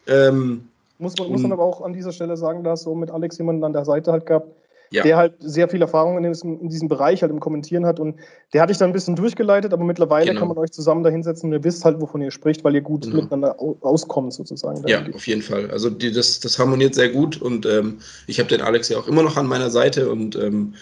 Ähm, 0.06 0.68
muss, 1.00 1.18
man, 1.18 1.30
muss 1.30 1.42
man 1.42 1.52
aber 1.52 1.64
auch 1.64 1.82
an 1.82 1.94
dieser 1.94 2.12
Stelle 2.12 2.38
sagen, 2.38 2.64
dass 2.64 2.84
so 2.84 2.94
mit 2.94 3.10
Alex 3.10 3.40
jemanden 3.40 3.64
an 3.64 3.74
der 3.74 3.86
Seite 3.86 4.12
halt 4.12 4.28
gehabt, 4.28 4.56
ja. 4.92 5.04
der 5.04 5.18
halt 5.18 5.34
sehr 5.40 5.70
viel 5.70 5.82
Erfahrung 5.82 6.18
in 6.18 6.24
diesem, 6.24 6.60
in 6.60 6.70
diesem, 6.70 6.90
Bereich 6.90 7.22
halt 7.22 7.32
im 7.32 7.40
Kommentieren 7.40 7.86
hat. 7.86 8.00
Und 8.00 8.20
der 8.54 8.62
hatte 8.62 8.74
ich 8.74 8.78
dann 8.78 8.90
ein 8.90 8.94
bisschen 8.94 9.16
durchgeleitet, 9.16 9.74
aber 9.74 9.84
mittlerweile 9.84 10.28
genau. 10.28 10.40
kann 10.40 10.48
man 10.50 10.58
euch 10.58 10.72
zusammen 10.72 11.04
da 11.04 11.10
hinsetzen 11.10 11.50
und 11.50 11.54
ihr 11.54 11.64
wisst 11.64 11.86
halt, 11.86 12.02
wovon 12.02 12.22
ihr 12.22 12.32
spricht, 12.32 12.64
weil 12.64 12.76
ihr 12.76 12.82
gut 12.82 13.04
genau. 13.04 13.18
miteinander 13.18 13.56
auskommt 13.60 14.34
sozusagen. 14.34 14.86
Ja, 14.88 15.04
auf 15.14 15.26
jeden 15.28 15.42
Fall. 15.42 15.72
Also 15.72 15.90
die, 15.90 16.12
das, 16.12 16.42
das 16.42 16.60
harmoniert 16.60 16.94
sehr 16.94 17.10
gut 17.10 17.42
und 17.42 17.66
ähm, 17.66 18.00
ich 18.28 18.40
habe 18.40 18.50
den 18.50 18.62
Alex 18.62 18.90
ja 18.90 18.98
auch 18.98 19.08
immer 19.08 19.24
noch 19.24 19.38
an 19.38 19.48
meiner 19.48 19.70
Seite 19.70 20.12
und 20.12 20.36
ähm, 20.36 20.74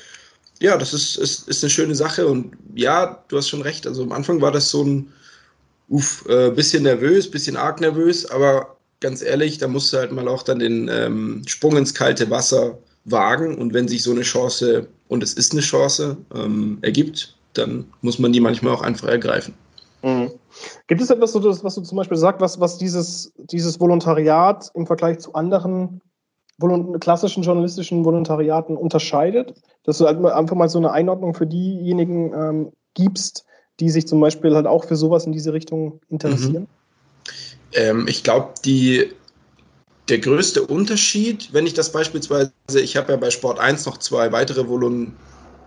ja, 0.60 0.78
das 0.78 0.94
ist, 0.94 1.16
ist, 1.18 1.48
ist 1.48 1.64
eine 1.64 1.70
schöne 1.70 1.96
Sache 1.96 2.28
und 2.28 2.54
ja, 2.74 3.24
du 3.28 3.38
hast 3.38 3.48
schon 3.48 3.62
recht. 3.62 3.86
Also 3.86 4.04
am 4.04 4.12
Anfang 4.12 4.42
war 4.42 4.52
das 4.52 4.70
so 4.70 4.84
ein 4.84 5.14
uff, 5.88 6.26
äh, 6.28 6.50
bisschen 6.50 6.84
nervös, 6.84 7.30
bisschen 7.30 7.56
arg 7.58 7.80
nervös, 7.80 8.26
aber 8.26 8.76
ganz 9.00 9.22
ehrlich, 9.22 9.60
da 9.60 9.68
musst 9.68 9.94
du 9.94 9.98
halt 9.98 10.12
mal 10.12 10.28
auch 10.28 10.44
dann 10.44 10.60
den 10.60 10.90
ähm, 10.92 11.44
Sprung 11.46 11.78
ins 11.78 11.94
kalte 11.94 12.30
Wasser 12.30 12.78
wagen 13.06 13.58
und 13.58 13.74
wenn 13.74 13.88
sich 13.88 14.04
so 14.04 14.12
eine 14.12 14.22
Chance, 14.22 14.88
und 15.08 15.24
es 15.24 15.34
ist 15.34 15.54
eine 15.54 15.62
Chance, 15.62 16.18
ähm, 16.34 16.80
ergibt, 16.82 17.36
dann 17.54 17.86
muss 18.02 18.20
man 18.20 18.32
die 18.32 18.40
manchmal 18.40 18.74
auch 18.74 18.82
einfach 18.82 19.08
ergreifen. 19.08 19.54
Mhm. 20.04 20.32
Gibt 20.88 21.02
es 21.02 21.10
etwas, 21.10 21.36
was 21.36 21.76
du 21.76 21.82
zum 21.82 21.98
Beispiel 21.98 22.18
sagst, 22.18 22.42
was, 22.42 22.60
was 22.60 22.78
dieses, 22.78 23.34
dieses 23.38 23.80
Volontariat 23.80 24.72
im 24.74 24.88
Vergleich 24.88 25.20
zu 25.20 25.34
anderen 25.34 26.02
klassischen 27.00 27.44
journalistischen 27.44 28.04
Volontariaten 28.04 28.78
unterscheidet? 28.78 29.56
Dass 29.84 29.98
du 29.98 30.06
halt 30.06 30.24
einfach 30.24 30.56
mal 30.56 30.70
so 30.70 30.78
eine 30.78 30.92
Einordnung 30.92 31.34
für 31.34 31.48
diejenigen 31.48 32.34
ähm, 32.34 32.72
gibst, 32.94 33.46
die 33.80 33.90
sich 33.90 34.08
zum 34.08 34.20
Beispiel 34.20 34.56
halt 34.56 34.68
auch 34.68 34.86
für 34.86 34.96
sowas 34.96 35.26
in 35.26 35.32
diese 35.32 35.54
Richtung 35.54 36.02
interessieren? 36.10 36.64
Mhm. 36.64 36.68
Ähm, 37.74 38.08
ich 38.08 38.24
glaube, 38.24 38.50
die 38.66 39.12
der 40.10 40.20
größte 40.20 40.66
Unterschied, 40.66 41.50
wenn 41.52 41.68
ich 41.68 41.74
das 41.74 41.92
beispielsweise, 41.92 42.52
ich 42.76 42.98
habe 42.98 43.12
ja 43.12 43.18
bei 43.18 43.32
Sport 43.32 43.60
1 43.60 43.86
noch 43.86 43.98
zwei 43.98 44.32
weitere 44.32 44.68
Volon 44.68 45.14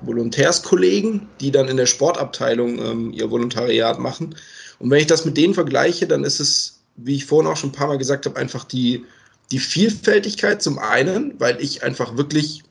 Volontärskollegen, 0.04 1.28
die 1.40 1.52
dann 1.52 1.68
in 1.68 1.76
der 1.76 1.87
Sportabteilung 1.87 2.78
ähm, 2.80 3.12
ihr 3.12 3.30
Volontariat 3.30 4.00
machen. 4.00 4.34
Und 4.80 4.90
wenn 4.90 4.99
ich 4.99 5.06
das 5.06 5.25
mit 5.25 5.37
denen 5.37 5.54
vergleiche, 5.54 6.08
dann 6.08 6.25
ist 6.25 6.40
es, 6.40 6.80
wie 6.96 7.14
ich 7.14 7.26
vorhin 7.26 7.50
auch 7.50 7.56
schon 7.56 7.70
ein 7.70 7.75
paar 7.75 7.87
Mal 7.87 7.99
gesagt 7.99 8.26
habe, 8.26 8.37
einfach 8.37 8.64
die, 8.64 9.04
die 9.52 9.61
Vielfältigkeit 9.61 10.61
zum 10.61 10.80
einen, 10.80 11.38
weil 11.38 11.61
ich 11.61 11.84
einfach 11.84 12.16
wirklich 12.16 12.64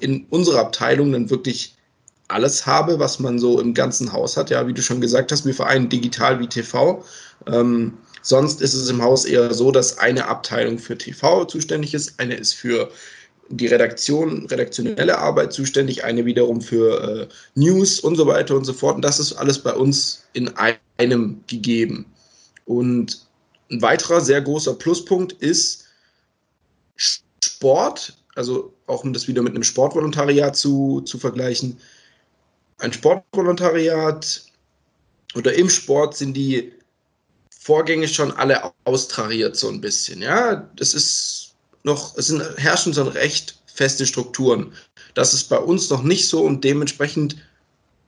in 0.00 0.26
unserer 0.30 0.60
Abteilung 0.60 1.12
dann 1.12 1.28
wirklich 1.28 1.74
alles 2.28 2.66
habe, 2.66 2.98
was 2.98 3.18
man 3.20 3.38
so 3.38 3.60
im 3.60 3.74
ganzen 3.74 4.12
Haus 4.12 4.36
hat. 4.36 4.48
Ja, 4.48 4.66
wie 4.66 4.72
du 4.72 4.82
schon 4.82 5.00
gesagt 5.00 5.32
hast, 5.32 5.44
wir 5.44 5.54
vereinen 5.54 5.88
digital 5.88 6.40
wie 6.40 6.46
TV. 6.46 7.04
Ähm, 7.46 7.94
Sonst 8.22 8.62
ist 8.62 8.74
es 8.74 8.88
im 8.88 9.02
Haus 9.02 9.24
eher 9.24 9.52
so, 9.52 9.72
dass 9.72 9.98
eine 9.98 10.26
Abteilung 10.26 10.78
für 10.78 10.96
TV 10.96 11.44
zuständig 11.44 11.92
ist, 11.92 12.18
eine 12.18 12.34
ist 12.34 12.54
für 12.54 12.90
die 13.48 13.66
Redaktion, 13.66 14.46
redaktionelle 14.46 15.18
Arbeit 15.18 15.52
zuständig, 15.52 16.04
eine 16.04 16.24
wiederum 16.24 16.60
für 16.60 17.28
äh, 17.28 17.28
News 17.54 18.00
und 18.00 18.16
so 18.16 18.26
weiter 18.26 18.56
und 18.56 18.64
so 18.64 18.72
fort. 18.72 18.96
Und 18.96 19.02
das 19.02 19.18
ist 19.18 19.34
alles 19.34 19.58
bei 19.58 19.74
uns 19.74 20.24
in 20.32 20.50
einem 20.96 21.40
gegeben. 21.48 22.06
Und 22.64 23.26
ein 23.70 23.82
weiterer 23.82 24.20
sehr 24.20 24.40
großer 24.40 24.74
Pluspunkt 24.74 25.32
ist 25.34 25.84
Sport, 26.96 28.16
also 28.34 28.72
auch 28.86 29.04
um 29.04 29.12
das 29.12 29.28
wieder 29.28 29.42
mit 29.42 29.54
einem 29.54 29.64
Sportvolontariat 29.64 30.56
zu, 30.56 31.02
zu 31.02 31.18
vergleichen. 31.18 31.78
Ein 32.78 32.92
Sportvolontariat 32.92 34.44
oder 35.34 35.54
im 35.54 35.68
Sport 35.68 36.16
sind 36.16 36.34
die 36.34 36.72
Vorgänge 37.62 38.08
schon 38.08 38.32
alle 38.32 38.72
austariert, 38.84 39.56
so 39.56 39.68
ein 39.68 39.80
bisschen. 39.80 40.20
Ja, 40.20 40.68
das 40.76 40.94
ist 40.94 41.54
noch, 41.84 42.16
es 42.16 42.26
sind, 42.26 42.42
herrschen 42.56 42.92
so 42.92 43.04
recht 43.04 43.56
feste 43.66 44.04
Strukturen. 44.04 44.72
Das 45.14 45.32
ist 45.32 45.44
bei 45.44 45.58
uns 45.58 45.88
noch 45.88 46.02
nicht 46.02 46.26
so 46.28 46.42
und 46.42 46.64
dementsprechend 46.64 47.36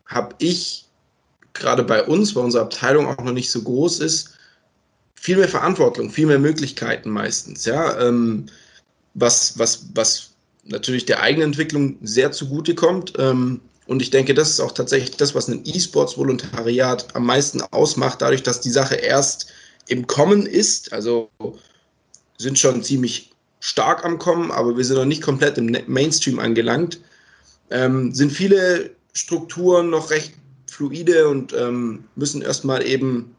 habe 0.07 0.35
ich 0.39 0.87
gerade 1.53 1.85
bei 1.85 2.03
uns, 2.05 2.35
weil 2.35 2.45
unsere 2.45 2.65
Abteilung 2.65 3.07
auch 3.07 3.23
noch 3.23 3.33
nicht 3.33 3.51
so 3.51 3.63
groß 3.63 4.01
ist, 4.01 4.31
viel 5.15 5.37
mehr 5.37 5.49
Verantwortung, 5.49 6.11
viel 6.11 6.27
mehr 6.27 6.41
Möglichkeiten 6.41 7.11
meistens. 7.11 7.65
Ja, 7.65 7.99
ähm, 8.01 8.47
was, 9.15 9.57
was, 9.57 9.87
was 9.95 10.31
natürlich 10.65 11.07
der 11.07 11.21
eigenen 11.21 11.51
Entwicklung 11.51 11.97
sehr 12.03 12.33
zugute 12.33 12.75
kommt. 12.75 13.13
Ähm, 13.19 13.61
und 13.87 14.01
ich 14.01 14.11
denke, 14.11 14.35
das 14.35 14.51
ist 14.51 14.61
auch 14.61 14.73
tatsächlich 14.73 15.17
das, 15.17 15.35
was 15.35 15.49
ein 15.49 15.63
E-Sports-Volontariat 15.65 17.15
am 17.15 17.27
meisten 17.27 17.61
ausmacht, 17.61 18.23
dadurch, 18.23 18.43
dass 18.43 18.61
die 18.61 18.71
Sache 18.71 18.95
erst 18.95 19.53
im 19.89 20.07
Kommen 20.07 20.47
ist. 20.47 20.93
Also 20.93 21.31
sind 22.39 22.59
schon 22.59 22.83
ziemlich 22.83 23.33
stark 23.61 24.05
am 24.05 24.19
Kommen, 24.19 24.51
aber 24.51 24.77
wir 24.77 24.85
sind 24.85 24.97
noch 24.97 25.05
nicht 25.05 25.23
komplett 25.23 25.59
im 25.59 25.77
Mainstream 25.87 26.39
angelangt. 26.39 27.01
Ähm, 27.71 28.15
sind 28.15 28.33
viele 28.33 28.91
Strukturen 29.13 29.91
noch 29.91 30.11
recht 30.11 30.35
fluide 30.67 31.29
und 31.29 31.53
ähm, 31.53 32.05
müssen 32.17 32.41
erstmal 32.41 32.87
eben 32.87 33.37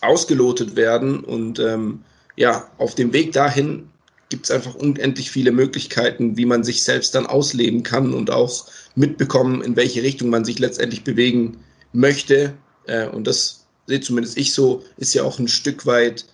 ausgelotet 0.00 0.74
werden. 0.74 1.22
Und 1.22 1.58
ähm, 1.58 2.02
ja, 2.36 2.70
auf 2.78 2.94
dem 2.94 3.12
Weg 3.12 3.32
dahin 3.32 3.90
gibt 4.30 4.46
es 4.46 4.50
einfach 4.50 4.74
unendlich 4.74 5.30
viele 5.30 5.52
Möglichkeiten, 5.52 6.36
wie 6.36 6.46
man 6.46 6.64
sich 6.64 6.82
selbst 6.82 7.14
dann 7.14 7.26
ausleben 7.26 7.82
kann 7.82 8.14
und 8.14 8.30
auch 8.30 8.66
mitbekommen, 8.98 9.62
in 9.62 9.76
welche 9.76 10.02
Richtung 10.02 10.28
man 10.28 10.44
sich 10.44 10.58
letztendlich 10.58 11.04
bewegen 11.04 11.58
möchte. 11.92 12.54
Äh, 12.86 13.08
und 13.08 13.26
das 13.26 13.66
sehe 13.86 14.00
zumindest 14.00 14.36
ich 14.36 14.52
so, 14.52 14.82
ist 14.96 15.14
ja 15.14 15.22
auch 15.22 15.38
ein 15.38 15.48
Stück 15.48 15.86
weit 15.86 16.26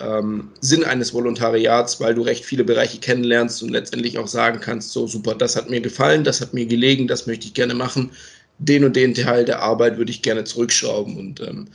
ähm, 0.00 0.50
Sinn 0.60 0.84
eines 0.84 1.12
Volontariats, 1.12 2.00
weil 2.00 2.14
du 2.14 2.22
recht 2.22 2.44
viele 2.44 2.64
Bereiche 2.64 2.98
kennenlernst 2.98 3.62
und 3.62 3.70
letztendlich 3.70 4.18
auch 4.18 4.28
sagen 4.28 4.60
kannst, 4.60 4.92
so 4.92 5.06
super, 5.06 5.34
das 5.34 5.56
hat 5.56 5.68
mir 5.68 5.80
gefallen, 5.80 6.24
das 6.24 6.40
hat 6.40 6.54
mir 6.54 6.66
gelegen, 6.66 7.08
das 7.08 7.26
möchte 7.26 7.46
ich 7.46 7.54
gerne 7.54 7.74
machen. 7.74 8.10
Den 8.58 8.84
und 8.84 8.96
den 8.96 9.14
Teil 9.14 9.44
der 9.44 9.60
Arbeit 9.60 9.98
würde 9.98 10.12
ich 10.12 10.22
gerne 10.22 10.44
zurückschrauben. 10.44 11.18
Und 11.18 11.40
ähm, 11.40 11.68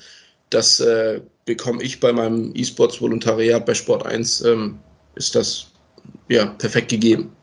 das 0.49 0.79
äh, 0.79 1.21
bekomme 1.45 1.83
ich 1.83 1.99
bei 1.99 2.13
meinem 2.13 2.51
E-Sports-Volontariat 2.55 3.65
bei 3.65 3.73
Sport 3.73 4.05
1 4.05 4.41
ähm, 4.41 4.79
ist 5.15 5.35
das 5.35 5.67
ja 6.29 6.45
perfekt 6.45 6.89
gegeben. 6.89 7.36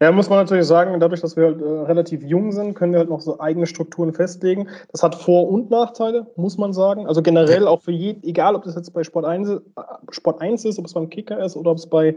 Ja, 0.00 0.10
muss 0.10 0.30
man 0.30 0.38
natürlich 0.38 0.66
sagen, 0.66 0.98
dadurch, 1.00 1.20
dass 1.20 1.36
wir 1.36 1.44
halt 1.44 1.60
äh, 1.60 1.64
relativ 1.64 2.22
jung 2.22 2.50
sind, 2.50 2.72
können 2.72 2.92
wir 2.92 3.00
halt 3.00 3.10
noch 3.10 3.20
so 3.20 3.40
eigene 3.40 3.66
Strukturen 3.66 4.14
festlegen. 4.14 4.68
Das 4.90 5.02
hat 5.02 5.14
Vor- 5.14 5.50
und 5.50 5.70
Nachteile, 5.70 6.26
muss 6.36 6.56
man 6.56 6.72
sagen. 6.72 7.06
Also 7.06 7.20
generell 7.20 7.66
auch 7.66 7.82
für 7.82 7.92
jeden, 7.92 8.24
egal 8.24 8.54
ob 8.54 8.62
das 8.62 8.74
jetzt 8.74 8.94
bei 8.94 9.04
Sport 9.04 9.26
1, 9.26 9.50
äh, 9.50 9.60
Sport 10.10 10.40
1 10.40 10.64
ist, 10.64 10.78
ob 10.78 10.86
es 10.86 10.94
beim 10.94 11.10
Kicker 11.10 11.44
ist 11.44 11.56
oder 11.56 11.72
ob 11.72 11.76
es 11.76 11.86
bei, 11.86 12.16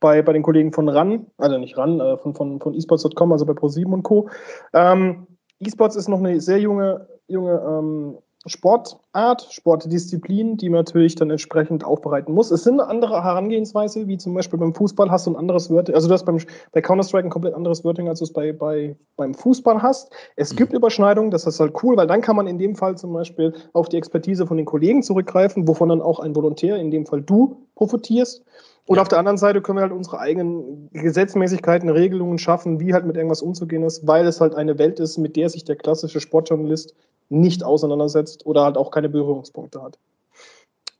bei, 0.00 0.20
bei 0.20 0.32
den 0.32 0.42
Kollegen 0.42 0.72
von 0.72 0.88
RAN, 0.88 1.26
also 1.38 1.58
nicht 1.58 1.78
RAN, 1.78 2.00
äh, 2.00 2.16
von, 2.16 2.34
von, 2.34 2.58
von 2.58 2.74
esports.com, 2.74 3.30
also 3.30 3.46
bei 3.46 3.52
Pro7 3.52 3.92
und 3.92 4.02
Co. 4.02 4.28
Ähm, 4.72 5.28
eSports 5.60 5.94
ist 5.94 6.08
noch 6.08 6.18
eine 6.18 6.40
sehr 6.40 6.58
junge, 6.58 7.06
junge 7.28 7.52
ähm, 7.52 8.18
Sportart, 8.46 9.48
Sportdisziplin, 9.50 10.58
die 10.58 10.68
man 10.68 10.80
natürlich 10.80 11.14
dann 11.14 11.30
entsprechend 11.30 11.84
aufbereiten 11.84 12.34
muss. 12.34 12.50
Es 12.50 12.64
sind 12.64 12.80
eine 12.80 12.88
andere 12.88 13.24
Herangehensweise, 13.24 14.06
wie 14.06 14.18
zum 14.18 14.34
Beispiel 14.34 14.58
beim 14.58 14.74
Fußball 14.74 15.10
hast 15.10 15.26
du 15.26 15.30
ein 15.30 15.36
anderes 15.36 15.70
Wording, 15.70 15.94
also 15.94 16.08
du 16.08 16.14
hast 16.14 16.24
beim, 16.24 16.38
bei 16.72 16.82
Counter-Strike 16.82 17.26
ein 17.26 17.30
komplett 17.30 17.54
anderes 17.54 17.84
Wording, 17.84 18.08
als 18.08 18.18
du 18.18 18.24
es 18.24 18.32
bei, 18.32 18.52
bei, 18.52 18.96
beim 19.16 19.32
Fußball 19.32 19.80
hast. 19.80 20.12
Es 20.36 20.52
mhm. 20.52 20.56
gibt 20.56 20.72
Überschneidungen, 20.74 21.30
das 21.30 21.46
ist 21.46 21.58
halt 21.58 21.72
cool, 21.82 21.96
weil 21.96 22.06
dann 22.06 22.20
kann 22.20 22.36
man 22.36 22.46
in 22.46 22.58
dem 22.58 22.76
Fall 22.76 22.98
zum 22.98 23.12
Beispiel 23.14 23.54
auf 23.72 23.88
die 23.88 23.96
Expertise 23.96 24.46
von 24.46 24.58
den 24.58 24.66
Kollegen 24.66 25.02
zurückgreifen, 25.02 25.66
wovon 25.66 25.88
dann 25.88 26.02
auch 26.02 26.18
ein 26.18 26.36
Volontär, 26.36 26.76
in 26.76 26.90
dem 26.90 27.06
Fall 27.06 27.22
du, 27.22 27.66
profitierst. 27.76 28.44
Und 28.86 28.96
ja. 28.96 29.02
auf 29.02 29.08
der 29.08 29.18
anderen 29.18 29.38
Seite 29.38 29.62
können 29.62 29.78
wir 29.78 29.82
halt 29.82 29.92
unsere 29.92 30.18
eigenen 30.18 30.90
Gesetzmäßigkeiten, 30.92 31.88
Regelungen 31.88 32.38
schaffen, 32.38 32.80
wie 32.80 32.92
halt 32.92 33.06
mit 33.06 33.16
irgendwas 33.16 33.40
umzugehen 33.40 33.82
ist, 33.82 34.06
weil 34.06 34.26
es 34.26 34.40
halt 34.40 34.54
eine 34.54 34.78
Welt 34.78 35.00
ist, 35.00 35.16
mit 35.16 35.36
der 35.36 35.48
sich 35.48 35.64
der 35.64 35.76
klassische 35.76 36.20
Sportjournalist 36.20 36.94
nicht 37.30 37.64
auseinandersetzt 37.64 38.44
oder 38.44 38.64
halt 38.64 38.76
auch 38.76 38.90
keine 38.90 39.08
Berührungspunkte 39.08 39.82
hat. 39.82 39.98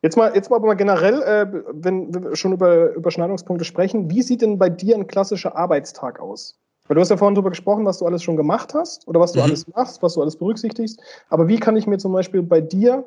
Jetzt 0.00 0.16
mal, 0.16 0.34
jetzt 0.34 0.50
mal 0.50 0.56
aber 0.56 0.66
mal 0.66 0.74
generell, 0.74 1.22
äh, 1.22 1.62
wenn 1.72 2.12
wir 2.12 2.36
schon 2.36 2.52
über 2.52 2.92
Überschneidungspunkte 2.92 3.64
sprechen, 3.64 4.10
wie 4.10 4.22
sieht 4.22 4.42
denn 4.42 4.58
bei 4.58 4.68
dir 4.68 4.96
ein 4.96 5.06
klassischer 5.06 5.56
Arbeitstag 5.56 6.20
aus? 6.20 6.58
Weil 6.86 6.96
du 6.96 7.00
hast 7.00 7.08
ja 7.08 7.16
vorhin 7.16 7.34
darüber 7.34 7.50
gesprochen, 7.50 7.86
was 7.86 7.98
du 7.98 8.06
alles 8.06 8.22
schon 8.22 8.36
gemacht 8.36 8.74
hast 8.74 9.08
oder 9.08 9.20
was 9.20 9.32
du 9.32 9.38
mhm. 9.38 9.44
alles 9.44 9.66
machst, 9.68 10.02
was 10.02 10.14
du 10.14 10.20
alles 10.20 10.36
berücksichtigst. 10.36 11.00
Aber 11.30 11.48
wie 11.48 11.58
kann 11.58 11.76
ich 11.76 11.86
mir 11.86 11.96
zum 11.98 12.12
Beispiel 12.12 12.42
bei 12.42 12.60
dir 12.60 13.04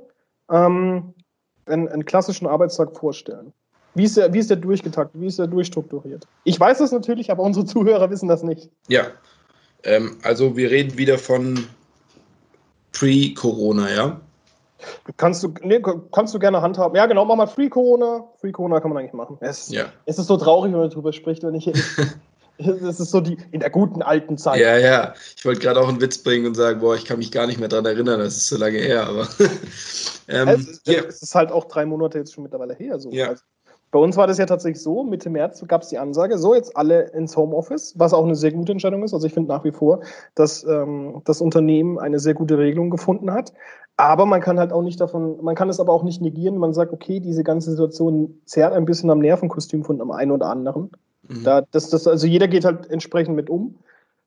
ähm, 0.50 1.14
einen, 1.68 1.88
einen 1.88 2.06
klassischen 2.06 2.48
Arbeitstag 2.48 2.96
vorstellen? 2.98 3.54
Wie 3.96 4.04
ist, 4.04 4.16
der, 4.18 4.32
wie 4.32 4.40
ist 4.40 4.50
der 4.50 4.58
durchgetaktet? 4.58 5.20
Wie 5.20 5.28
ist 5.28 5.40
der 5.40 5.48
durchstrukturiert? 5.48 6.28
Ich 6.44 6.60
weiß 6.60 6.78
das 6.78 6.92
natürlich, 6.92 7.32
aber 7.32 7.44
unsere 7.44 7.66
Zuhörer 7.66 8.10
wissen 8.10 8.28
das 8.28 8.44
nicht. 8.44 8.70
Ja, 8.88 9.08
ähm, 9.84 10.18
also 10.22 10.56
wir 10.56 10.70
reden 10.70 10.98
wieder 10.98 11.18
von 11.18 11.68
Pre-Corona, 12.92 13.94
ja? 13.94 14.22
Kannst 15.18 15.44
du, 15.44 15.54
nee, 15.64 15.82
kannst 16.12 16.34
du 16.34 16.40
gerne 16.40 16.62
handhaben. 16.62 16.96
Ja, 16.96 17.06
genau, 17.06 17.26
mach 17.26 17.36
mal 17.36 17.48
Free-Corona. 17.48 18.26
Free-Corona 18.40 18.80
kann 18.80 18.92
man 18.92 19.00
eigentlich 19.00 19.14
machen. 19.14 19.38
Es, 19.40 19.70
ja. 19.70 19.86
es 20.06 20.20
ist 20.20 20.28
so 20.28 20.38
traurig, 20.38 20.72
wenn 20.72 20.80
man 20.80 20.90
darüber 20.90 21.14
spricht, 21.14 21.44
wenn 21.44 21.56
ich. 21.56 21.72
Es 22.60 23.00
ist 23.00 23.12
so 23.12 23.22
die 23.22 23.38
in 23.52 23.60
der 23.60 23.70
guten 23.70 24.02
alten 24.02 24.36
Zeit. 24.36 24.60
Ja, 24.60 24.78
ja. 24.78 25.14
Ich 25.36 25.46
wollte 25.46 25.60
gerade 25.60 25.80
auch 25.80 25.88
einen 25.88 26.02
Witz 26.02 26.18
bringen 26.18 26.48
und 26.48 26.56
sagen, 26.56 26.80
boah, 26.80 26.96
ich 26.96 27.06
kann 27.06 27.20
mich 27.20 27.32
gar 27.32 27.46
nicht 27.46 27.60
mehr 27.60 27.68
daran 27.68 27.86
erinnern, 27.86 28.20
das 28.20 28.36
ist 28.36 28.48
so 28.48 28.58
lange 28.58 28.80
her, 28.80 29.06
aber. 29.06 29.28
ähm, 30.28 30.48
es, 30.48 30.68
ist, 30.68 30.88
ja. 30.88 31.04
es, 31.04 31.22
ist, 31.22 31.36
halt 31.36 31.52
auch 31.52 31.66
drei 31.66 31.86
Monate 31.86 32.18
jetzt 32.18 32.34
schon 32.34 32.42
mittlerweile 32.42 32.74
her. 32.74 32.98
So. 33.00 33.12
Ja. 33.12 33.28
Also, 33.28 33.44
bei 33.92 34.00
uns 34.00 34.18
war 34.18 34.28
das 34.28 34.38
ja 34.38 34.46
tatsächlich 34.46 34.82
so, 34.84 35.04
Mitte 35.04 35.30
März 35.30 35.64
gab 35.68 35.82
es 35.82 35.90
die 35.90 35.98
Ansage, 35.98 36.38
so 36.38 36.54
jetzt 36.54 36.76
alle 36.76 37.04
ins 37.12 37.38
Homeoffice, 37.38 37.94
was 37.98 38.14
auch 38.14 38.26
eine 38.26 38.36
sehr 38.36 38.52
gute 38.52 38.74
Entscheidung 38.74 39.04
ist. 39.04 39.14
Also 39.14 39.28
ich 39.28 39.34
finde 39.34 39.50
nach 39.50 39.64
wie 39.64 39.72
vor, 39.72 40.02
dass 40.36 40.64
ähm, 40.66 41.22
das 41.24 41.40
Unternehmen 41.40 41.98
eine 41.98 42.20
sehr 42.20 42.34
gute 42.34 42.58
Regelung 42.58 42.90
gefunden 42.90 43.32
hat. 43.32 43.54
Aber 43.96 44.26
man 44.26 44.42
kann 44.42 44.60
halt 44.60 44.74
auch 44.74 44.84
nicht 44.84 45.00
davon, 45.00 45.44
man 45.44 45.56
kann 45.56 45.70
es 45.70 45.80
aber 45.80 45.94
auch 45.94 46.04
nicht 46.04 46.22
negieren. 46.22 46.58
Man 46.58 46.74
sagt, 46.74 46.94
okay, 46.94 47.20
diese 47.20 47.44
ganze 47.44 47.72
Situation 47.72 48.42
zerrt 48.46 48.74
ein 48.74 48.86
bisschen 48.86 49.10
am 49.10 49.20
Nervenkostüm 49.20 49.84
von 49.84 49.98
dem 49.98 50.12
einen 50.12 50.32
oder 50.32 50.48
anderen. 50.48 50.92
Mhm. 51.28 51.44
Da, 51.44 51.62
das, 51.72 51.90
das, 51.90 52.08
also 52.08 52.28
jeder 52.28 52.48
geht 52.48 52.66
halt 52.66 52.90
entsprechend 52.92 53.36
mit 53.36 53.50
um, 53.50 53.76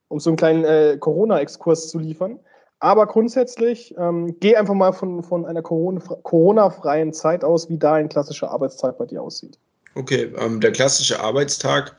um 0.09 0.19
so 0.19 0.31
einen 0.31 0.37
kleinen 0.37 0.64
äh, 0.64 0.97
Corona-Exkurs 0.99 1.88
zu 1.88 1.99
liefern. 1.99 2.40
Aber 2.80 3.06
grundsätzlich, 3.06 3.94
ähm, 3.99 4.37
geh 4.40 4.56
einfach 4.56 4.75
mal 4.75 4.92
von, 4.92 5.22
von 5.22 5.44
einer 5.44 5.62
Corona-freien 5.62 7.12
Zeit 7.12 7.44
aus, 7.44 7.68
wie 7.68 7.76
da 7.76 7.94
ein 7.94 8.08
klassischer 8.08 8.50
Arbeitstag 8.50 8.96
bei 8.96 9.04
dir 9.04 9.22
aussieht. 9.22 9.58
Okay, 9.94 10.32
ähm, 10.38 10.60
der 10.60 10.72
klassische 10.72 11.20
Arbeitstag 11.20 11.94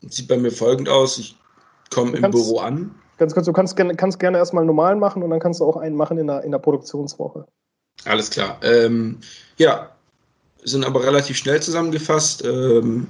sieht 0.00 0.26
bei 0.26 0.36
mir 0.36 0.50
folgend 0.50 0.88
aus. 0.88 1.18
Ich 1.18 1.38
komme 1.90 2.16
im 2.16 2.30
Büro 2.30 2.58
an. 2.58 2.94
Ganz 3.16 3.32
kurz, 3.32 3.46
du 3.46 3.52
kannst, 3.52 3.76
kannst 3.76 4.18
gerne 4.18 4.38
erstmal 4.38 4.64
normal 4.64 4.96
machen 4.96 5.22
und 5.22 5.30
dann 5.30 5.38
kannst 5.38 5.60
du 5.60 5.64
auch 5.64 5.76
einen 5.76 5.94
machen 5.94 6.18
in 6.18 6.26
der, 6.26 6.42
in 6.42 6.50
der 6.50 6.58
Produktionswoche. 6.58 7.46
Alles 8.04 8.30
klar. 8.30 8.58
Ähm, 8.62 9.20
ja, 9.56 9.90
sind 10.64 10.84
aber 10.84 11.04
relativ 11.04 11.36
schnell 11.36 11.62
zusammengefasst. 11.62 12.44
Ähm, 12.44 13.06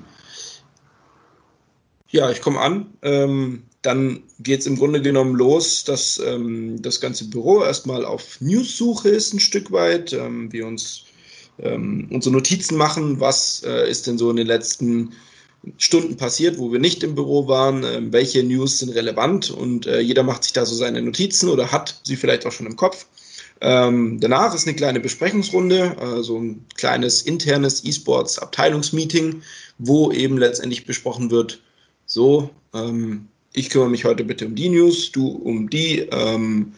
ja, 2.09 2.31
ich 2.31 2.43
komme 2.43 2.61
an. 2.61 2.93
Ähm, 3.01 3.65
dann 3.85 4.23
geht 4.41 4.61
es 4.61 4.67
im 4.67 4.77
Grunde 4.77 5.03
genommen 5.03 5.37
los, 5.37 5.85
dass 5.85 6.19
ähm, 6.19 6.81
das 6.81 7.01
ganze 7.01 7.29
Büro 7.29 7.63
erstmal 7.63 8.07
auf 8.07 8.41
News-Suche 8.41 9.11
ist, 9.11 9.35
ein 9.35 9.41
Stück 9.41 9.71
weit. 9.73 10.15
Ähm, 10.15 10.51
wir 10.53 10.67
uns 10.67 11.05
ähm, 11.59 12.09
unsere 12.11 12.35
Notizen 12.35 12.79
machen, 12.79 13.21
was 13.21 13.63
äh, 13.65 13.89
ist 13.89 14.07
denn 14.07 14.17
so 14.17 14.31
in 14.31 14.37
den 14.37 14.47
letzten 14.47 15.13
Stunden 15.77 16.17
passiert, 16.17 16.59
wo 16.59 16.73
wir 16.73 16.79
nicht 16.79 17.03
im 17.03 17.15
Büro 17.15 17.47
waren, 17.47 17.85
äh, 17.85 18.01
welche 18.11 18.43
News 18.43 18.79
sind 18.79 18.89
relevant 18.89 19.51
und 19.51 19.87
äh, 19.87 20.01
jeder 20.01 20.23
macht 20.23 20.45
sich 20.45 20.55
da 20.55 20.65
so 20.65 20.75
seine 20.75 21.03
Notizen 21.03 21.51
oder 21.51 21.71
hat 21.71 22.01
sie 22.05 22.17
vielleicht 22.17 22.47
auch 22.47 22.53
schon 22.53 22.67
im 22.67 22.77
Kopf. 22.77 23.07
Ähm, 23.61 24.19
danach 24.19 24.55
ist 24.55 24.67
eine 24.67 24.77
kleine 24.77 25.01
Besprechungsrunde, 25.01 25.99
also 25.99 26.39
ein 26.39 26.65
kleines 26.75 27.21
internes 27.21 27.85
E-Sports-Abteilungsmeeting, 27.85 29.43
wo 29.77 30.11
eben 30.11 30.39
letztendlich 30.39 30.87
besprochen 30.87 31.31
wird, 31.31 31.61
so, 32.07 32.49
ähm, 32.73 33.29
ich 33.55 33.71
kümmere 33.71 33.89
mich 33.89 34.05
heute 34.05 34.25
bitte 34.25 34.47
um 34.47 34.55
die 34.55 34.69
News, 34.69 35.11
du 35.13 35.29
um 35.29 35.71
die, 35.71 36.01
ähm, 36.11 36.75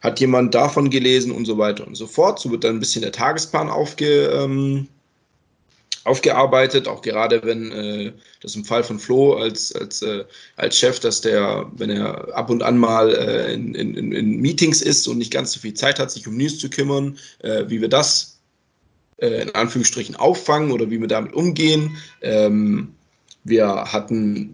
hat 0.00 0.20
jemand 0.20 0.54
davon 0.54 0.88
gelesen 0.88 1.32
und 1.32 1.44
so 1.46 1.58
weiter 1.58 1.86
und 1.86 1.96
so 1.96 2.06
fort. 2.06 2.38
So 2.38 2.50
wird 2.50 2.64
dann 2.64 2.76
ein 2.76 2.80
bisschen 2.80 3.02
der 3.02 3.12
Tagesplan 3.12 3.68
aufge, 3.68 4.28
ähm, 4.28 4.86
aufgearbeitet, 6.04 6.86
auch 6.86 7.02
gerade 7.02 7.42
wenn 7.42 7.72
äh, 7.72 8.12
das 8.40 8.54
im 8.54 8.64
Fall 8.64 8.84
von 8.84 9.00
Flo 9.00 9.34
als, 9.34 9.74
als, 9.74 10.02
äh, 10.02 10.24
als 10.54 10.78
Chef, 10.78 11.00
dass 11.00 11.20
der, 11.20 11.68
wenn 11.74 11.90
er 11.90 12.32
ab 12.36 12.48
und 12.48 12.62
an 12.62 12.78
mal 12.78 13.12
äh, 13.12 13.52
in, 13.54 13.74
in, 13.74 14.12
in, 14.12 14.40
Meetings 14.40 14.82
ist 14.82 15.08
und 15.08 15.18
nicht 15.18 15.32
ganz 15.32 15.52
so 15.52 15.58
viel 15.58 15.74
Zeit 15.74 15.98
hat, 15.98 16.12
sich 16.12 16.28
um 16.28 16.36
News 16.36 16.60
zu 16.60 16.70
kümmern, 16.70 17.18
äh, 17.40 17.64
wie 17.66 17.80
wir 17.80 17.88
das 17.88 18.38
äh, 19.16 19.42
in 19.42 19.54
Anführungsstrichen 19.56 20.14
auffangen 20.14 20.70
oder 20.70 20.88
wie 20.88 21.00
wir 21.00 21.08
damit 21.08 21.34
umgehen. 21.34 21.96
Ähm, 22.22 22.94
wir 23.42 23.66
hatten 23.92 24.52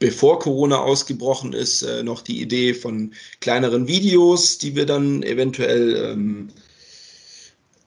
bevor 0.00 0.40
Corona 0.40 0.78
ausgebrochen 0.78 1.52
ist, 1.52 1.82
äh, 1.82 2.02
noch 2.02 2.22
die 2.22 2.40
Idee 2.40 2.74
von 2.74 3.12
kleineren 3.40 3.86
Videos, 3.86 4.58
die 4.58 4.74
wir 4.74 4.86
dann 4.86 5.22
eventuell 5.22 6.12
ähm, 6.12 6.48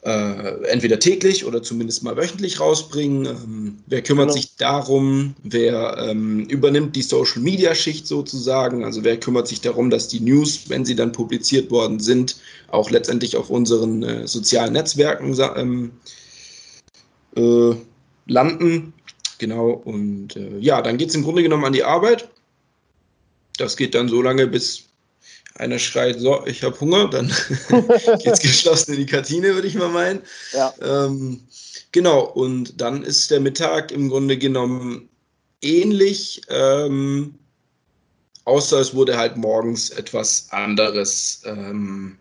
äh, 0.03 0.63
entweder 0.65 0.99
täglich 0.99 1.43
oder 1.43 1.63
zumindest 1.63 2.03
mal 2.03 2.15
wöchentlich 2.15 2.59
rausbringen. 2.59 3.25
Ähm, 3.25 3.77
wer 3.87 4.03
kümmert 4.03 4.27
genau. 4.27 4.37
sich 4.37 4.55
darum? 4.57 5.33
Wer 5.43 5.97
ähm, 5.97 6.41
übernimmt 6.45 6.95
die 6.95 7.01
Social 7.01 7.41
Media 7.41 7.73
Schicht 7.73 8.05
sozusagen? 8.05 8.85
Also 8.85 9.03
wer 9.03 9.19
kümmert 9.19 9.47
sich 9.47 9.61
darum, 9.61 9.89
dass 9.89 10.07
die 10.07 10.19
News, 10.19 10.65
wenn 10.67 10.85
sie 10.85 10.95
dann 10.95 11.13
publiziert 11.13 11.71
worden 11.71 11.99
sind, 11.99 12.37
auch 12.67 12.91
letztendlich 12.91 13.37
auf 13.37 13.49
unseren 13.49 14.03
äh, 14.03 14.27
sozialen 14.27 14.73
Netzwerken 14.73 15.35
ähm, 15.55 15.91
äh, 17.35 17.75
landen? 18.27 18.93
Genau, 19.37 19.71
und 19.71 20.35
äh, 20.35 20.57
ja, 20.59 20.81
dann 20.81 20.97
geht 20.97 21.09
es 21.09 21.15
im 21.15 21.23
Grunde 21.23 21.43
genommen 21.43 21.65
an 21.65 21.73
die 21.73 21.83
Arbeit. 21.83 22.29
Das 23.57 23.77
geht 23.77 23.95
dann 23.95 24.09
so 24.09 24.21
lange, 24.21 24.47
bis 24.47 24.85
einer 25.55 25.77
schreit, 25.77 26.19
so, 26.19 26.45
ich 26.45 26.63
habe 26.63 26.79
Hunger, 26.79 27.09
dann 27.09 27.27
geht 27.69 28.27
es 28.27 28.39
geschlossen 28.41 28.93
in 28.93 28.99
die 28.99 29.05
Kantine, 29.05 29.53
würde 29.53 29.67
ich 29.67 29.75
mal 29.75 29.89
meinen. 29.89 30.21
Ja. 30.51 30.73
Ähm, 30.81 31.41
genau, 31.91 32.21
und 32.25 32.79
dann 32.81 33.03
ist 33.03 33.29
der 33.31 33.39
Mittag 33.39 33.91
im 33.91 34.09
Grunde 34.09 34.37
genommen 34.37 35.09
ähnlich, 35.61 36.41
ähm, 36.49 37.35
außer 38.45 38.79
es 38.79 38.93
wurde 38.93 39.17
halt 39.17 39.37
morgens 39.37 39.89
etwas 39.91 40.47
anderes 40.49 41.41
ähm, 41.45 42.17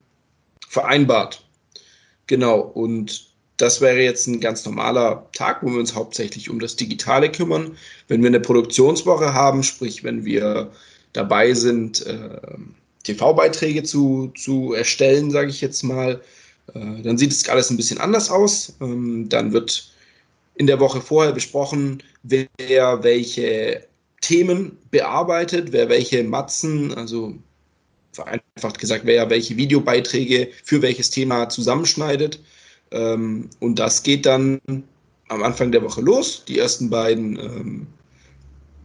vereinbart. 0.69 1.45
Genau, 2.27 2.61
und 2.61 3.32
das 3.57 3.81
wäre 3.81 4.01
jetzt 4.01 4.27
ein 4.27 4.41
ganz 4.41 4.65
normaler 4.65 5.29
Tag, 5.33 5.63
wo 5.63 5.69
wir 5.69 5.79
uns 5.79 5.95
hauptsächlich 5.95 6.51
um 6.51 6.59
das 6.59 6.77
Digitale 6.77 7.31
kümmern. 7.31 7.77
Wenn 8.09 8.23
wir 8.23 8.29
eine 8.29 8.41
Produktionswoche 8.41 9.35
haben, 9.35 9.63
sprich 9.63 10.05
wenn 10.05 10.25
wir 10.25 10.71
dabei 11.13 11.53
sind, 11.55 12.05
äh, 12.07 12.41
TV-Beiträge 13.05 13.83
zu, 13.83 14.33
zu 14.37 14.73
erstellen, 14.73 15.31
sage 15.31 15.51
ich 15.51 15.61
jetzt 15.61 15.83
mal, 15.83 16.21
äh, 16.75 17.03
dann 17.03 17.19
sieht 17.19 17.33
es 17.33 17.49
alles 17.49 17.71
ein 17.71 17.77
bisschen 17.77 17.99
anders 17.99 18.31
aus. 18.31 18.75
Ähm, 18.81 19.29
dann 19.29 19.53
wird 19.53 19.93
in 20.55 20.67
der 20.67 20.81
Woche 20.81 21.01
vorher 21.01 21.33
besprochen, 21.33 22.03
wer 22.23 23.03
welche 23.03 23.87
Themen 24.21 24.79
bearbeitet, 24.91 25.73
wer 25.73 25.89
welche 25.89 26.23
Matzen, 26.23 26.95
also 26.95 27.35
vereinfacht 28.13 28.79
gesagt, 28.79 29.05
wer 29.05 29.31
welche 29.31 29.57
Videobeiträge 29.57 30.51
für 30.65 30.83
welches 30.83 31.11
Thema 31.11 31.49
zusammenschneidet. 31.49 32.41
Ähm, 32.93 33.49
und 33.61 33.79
das 33.79 34.03
geht 34.03 34.27
dann 34.27 34.61
am 35.29 35.43
Anfang 35.43 35.73
der 35.73 35.83
Woche 35.83 36.01
los. 36.01 36.45
Die 36.47 36.59
ersten 36.59 36.91
beiden, 36.91 37.39
ähm, 37.39 37.87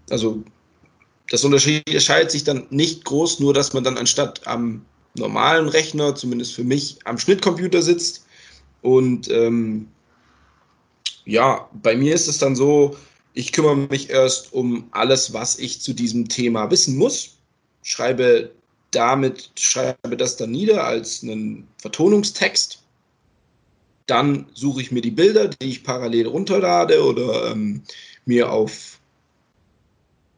also 0.09 0.43
das 1.29 1.43
unterscheidet 1.43 2.31
sich 2.31 2.43
dann 2.43 2.65
nicht 2.69 3.03
groß, 3.05 3.39
nur 3.39 3.53
dass 3.53 3.73
man 3.73 3.83
dann 3.83 3.97
anstatt 3.97 4.47
am 4.47 4.85
normalen 5.15 5.67
Rechner, 5.67 6.15
zumindest 6.15 6.53
für 6.53 6.63
mich, 6.63 6.97
am 7.03 7.17
Schnittcomputer 7.17 7.81
sitzt. 7.81 8.25
Und 8.81 9.29
ähm, 9.29 9.87
ja, 11.25 11.69
bei 11.81 11.95
mir 11.95 12.15
ist 12.15 12.27
es 12.27 12.37
dann 12.37 12.55
so, 12.55 12.95
ich 13.33 13.51
kümmere 13.51 13.75
mich 13.75 14.09
erst 14.09 14.53
um 14.53 14.87
alles, 14.91 15.33
was 15.33 15.59
ich 15.59 15.81
zu 15.81 15.93
diesem 15.93 16.29
Thema 16.29 16.71
wissen 16.71 16.97
muss, 16.97 17.37
schreibe 17.83 18.51
damit 18.91 19.51
schreibe 19.59 20.15
das 20.15 20.37
dann 20.37 20.51
nieder 20.51 20.83
als 20.83 21.21
einen 21.21 21.67
Vertonungstext. 21.77 22.81
Dann 24.07 24.47
suche 24.53 24.81
ich 24.81 24.91
mir 24.91 25.01
die 25.01 25.11
Bilder, 25.11 25.47
die 25.47 25.69
ich 25.69 25.83
parallel 25.83 26.27
runterlade 26.27 27.03
oder 27.03 27.51
ähm, 27.51 27.83
mir 28.25 28.51
auf 28.51 28.99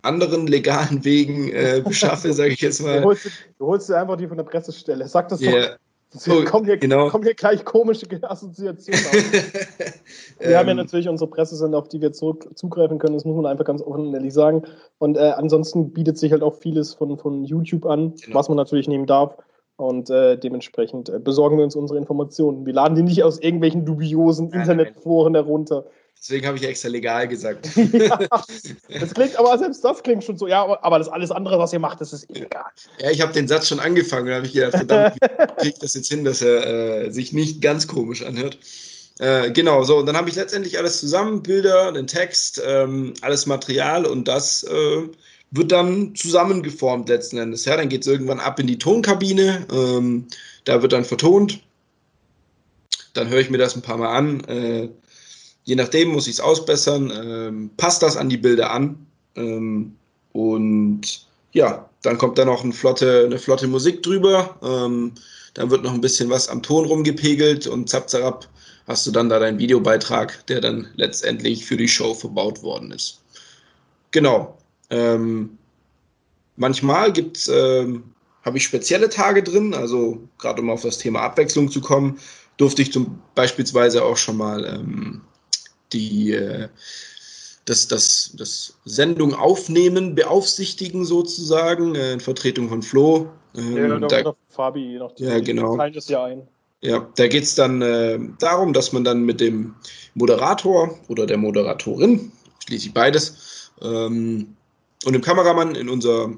anderen 0.02 0.48
legalen 0.48 1.04
Wegen 1.06 1.50
äh, 1.50 1.82
beschaffe, 1.84 2.34
sage 2.34 2.54
ich 2.54 2.62
jetzt 2.62 2.82
mal. 2.82 3.02
Du 3.02 3.08
holst, 3.08 3.30
du 3.58 3.66
holst, 3.66 3.90
dir 3.90 3.98
einfach 3.98 4.18
die 4.18 4.28
von 4.28 4.38
der 4.38 4.44
Pressestelle. 4.44 5.08
Sag 5.08 5.30
das 5.30 5.42
yeah. 5.42 5.78
So, 6.12 6.44
kommen, 6.44 6.66
hier, 6.66 6.78
genau. 6.78 7.08
kommen 7.10 7.24
hier 7.24 7.36
gleich 7.36 7.64
komische 7.64 8.08
Assoziationen 8.24 9.00
wir 10.40 10.58
haben 10.58 10.66
ja 10.66 10.72
ähm. 10.72 10.78
natürlich 10.78 11.08
unsere 11.08 11.30
Pressesender, 11.30 11.78
auf 11.78 11.88
die 11.88 12.02
wir 12.02 12.12
zurück, 12.14 12.50
zugreifen 12.56 12.98
können, 12.98 13.14
das 13.14 13.26
muss 13.26 13.36
man 13.36 13.46
einfach 13.46 13.66
ganz 13.66 13.80
offen 13.84 14.08
und 14.08 14.14
ehrlich 14.16 14.34
sagen. 14.34 14.64
Und 14.98 15.18
äh, 15.18 15.34
ansonsten 15.38 15.92
bietet 15.92 16.18
sich 16.18 16.32
halt 16.32 16.42
auch 16.42 16.56
vieles 16.56 16.96
von, 16.96 17.16
von 17.20 17.44
YouTube 17.44 17.86
an, 17.86 18.16
genau. 18.16 18.40
was 18.40 18.48
man 18.48 18.58
natürlich 18.58 18.88
nehmen 18.88 19.06
darf. 19.06 19.38
Und 19.80 20.10
äh, 20.10 20.38
dementsprechend 20.38 21.08
äh, 21.08 21.20
besorgen 21.20 21.58
wir 21.58 21.64
uns 21.64 21.74
unsere 21.74 21.98
Informationen. 21.98 22.66
Wir 22.66 22.74
laden 22.74 22.96
die 22.96 23.02
nicht 23.02 23.24
aus 23.24 23.40
irgendwelchen 23.40 23.86
dubiosen 23.86 24.52
Internetforen 24.52 25.36
herunter. 25.36 25.86
Deswegen 26.22 26.46
habe 26.48 26.58
ich 26.58 26.66
extra 26.66 26.90
legal 26.90 27.30
gesagt. 27.30 27.70
ja, 27.94 28.20
das 29.00 29.14
klingt, 29.14 29.40
aber 29.40 29.58
selbst 29.58 29.82
das 29.86 30.04
klingt 30.04 30.26
schon 30.26 30.38
so, 30.38 30.48
ja, 30.48 30.66
aber 30.82 31.00
das 31.00 31.08
alles 31.08 31.32
andere, 31.32 31.60
was 31.60 31.72
ihr 31.72 31.80
macht, 31.80 32.02
das 32.02 32.12
ist 32.12 32.30
illegal. 32.30 32.66
Ja, 33.00 33.10
ich 33.10 33.22
habe 33.22 33.32
den 33.32 33.48
Satz 33.48 33.70
schon 33.70 33.80
angefangen 33.80 34.28
und 34.28 34.34
habe 34.34 34.46
ich 34.48 34.52
gedacht, 34.52 34.76
verdammt, 34.76 35.16
wie 35.16 35.28
kriege 35.56 35.70
ich 35.70 35.80
das 35.80 35.94
jetzt 35.94 36.10
hin, 36.10 36.26
dass 36.26 36.42
er 36.42 37.06
äh, 37.06 37.12
sich 37.12 37.32
nicht 37.32 37.62
ganz 37.62 37.88
komisch 37.88 38.26
anhört. 38.26 38.58
Äh, 39.20 39.52
genau, 39.52 39.84
so, 39.84 39.98
und 39.98 40.08
dann 40.08 40.18
habe 40.18 40.28
ich 40.28 40.36
letztendlich 40.36 40.78
alles 40.78 41.00
zusammen, 41.00 41.42
Bilder, 41.42 41.94
den 41.94 42.08
Text, 42.08 42.62
ähm, 42.66 43.14
alles 43.22 43.46
Material 43.46 44.06
und 44.06 44.28
das 44.28 44.64
äh, 44.64 45.04
wird 45.52 45.72
dann 45.72 46.16
zusammengeformt 46.16 47.10
letzten 47.10 47.38
Endes. 47.38 47.66
Ja, 47.66 47.76
dann 47.78 47.90
geht 47.90 48.02
es 48.02 48.08
irgendwann 48.08 48.40
ab 48.40 48.60
in 48.60 48.68
die 48.68 48.78
Tonkabine, 48.78 49.66
ähm, 49.72 50.28
da 50.66 50.82
wird 50.82 50.94
dann 50.94 51.06
vertont. 51.06 51.62
Dann 53.14 53.30
höre 53.30 53.40
ich 53.40 53.50
mir 53.50 53.58
das 53.58 53.76
ein 53.76 53.82
paar 53.82 53.98
Mal 53.98 54.16
an 54.16 54.44
äh, 54.46 54.90
je 55.70 55.76
nachdem 55.76 56.10
muss 56.10 56.28
ich 56.28 56.34
es 56.34 56.40
ausbessern, 56.40 57.12
ähm, 57.16 57.70
passt 57.78 58.02
das 58.02 58.18
an 58.18 58.28
die 58.28 58.38
Bilder 58.38 58.72
an 58.72 59.06
ähm, 59.36 59.96
und 60.34 61.28
ja, 61.52 61.88
dann 62.02 62.18
kommt 62.18 62.40
da 62.40 62.46
noch 62.46 62.64
eine 62.64 62.74
flotte, 62.74 63.26
eine 63.26 63.38
flotte 63.38 63.68
Musik 63.68 64.02
drüber, 64.02 64.58
ähm, 64.64 65.14
dann 65.54 65.70
wird 65.70 65.84
noch 65.84 65.94
ein 65.94 66.02
bisschen 66.02 66.30
was 66.30 66.50
am 66.50 66.64
Ton 66.64 66.86
rumgepegelt 66.86 67.68
und 67.68 67.88
zapp, 67.88 68.10
zapp, 68.10 68.48
hast 68.88 69.06
du 69.06 69.12
dann 69.12 69.30
da 69.30 69.38
deinen 69.38 69.60
Videobeitrag, 69.60 70.46
der 70.48 70.60
dann 70.60 70.88
letztendlich 70.96 71.66
für 71.66 71.78
die 71.78 71.88
Show 71.88 72.16
verbaut 72.16 72.64
worden 72.64 72.92
ist. 72.92 73.22
Genau. 74.10 74.58
Ähm, 74.90 75.58
manchmal 76.56 77.12
gibt's, 77.12 77.48
ähm, 77.48 78.04
habe 78.44 78.58
ich 78.58 78.64
spezielle 78.64 79.10
Tage 79.10 79.44
drin, 79.44 79.74
also 79.74 80.22
gerade 80.38 80.62
um 80.62 80.70
auf 80.70 80.82
das 80.82 80.98
Thema 80.98 81.22
Abwechslung 81.22 81.70
zu 81.70 81.82
kommen, 81.82 82.20
durfte 82.58 82.82
ich 82.82 82.92
zum 82.92 83.22
beispielsweise 83.36 84.04
auch 84.04 84.18
schon 84.18 84.38
mal 84.38 84.66
ähm, 84.66 85.22
die 85.92 86.34
äh, 86.34 86.70
das, 87.70 87.88
das, 87.88 88.34
das 88.36 88.80
Sendung 88.86 89.34
aufnehmen, 89.34 90.16
beaufsichtigen 90.16 91.06
sozusagen, 91.06 91.96
äh, 91.96 92.14
in 92.14 92.20
Vertretung 92.20 92.68
von 92.70 92.82
Flo. 92.82 93.30
Ähm, 93.56 93.78
ja, 93.78 94.00
da, 94.00 94.24
noch 94.24 94.36
Fabi, 94.50 94.98
noch 94.98 95.14
die, 95.14 95.26
ja, 95.26 95.40
genau. 95.40 95.78
teilen 95.78 95.94
das 95.94 96.10
ja 96.10 96.24
ein. 96.24 96.48
Ja, 96.82 97.08
da 97.16 97.28
geht 97.28 97.44
es 97.44 97.56
dann 97.56 97.82
äh, 97.82 98.20
darum, 98.40 98.74
dass 98.74 98.94
man 98.94 99.04
dann 99.04 99.24
mit 99.24 99.40
dem 99.42 99.76
Moderator 100.16 100.98
oder 101.10 101.26
der 101.26 101.38
Moderatorin, 101.38 102.32
schließlich 102.66 102.94
beides, 102.94 103.72
ähm, 103.82 104.56
und 105.06 105.14
dem 105.14 105.22
Kameramann 105.22 105.76
in 105.76 105.90
unser 105.90 106.34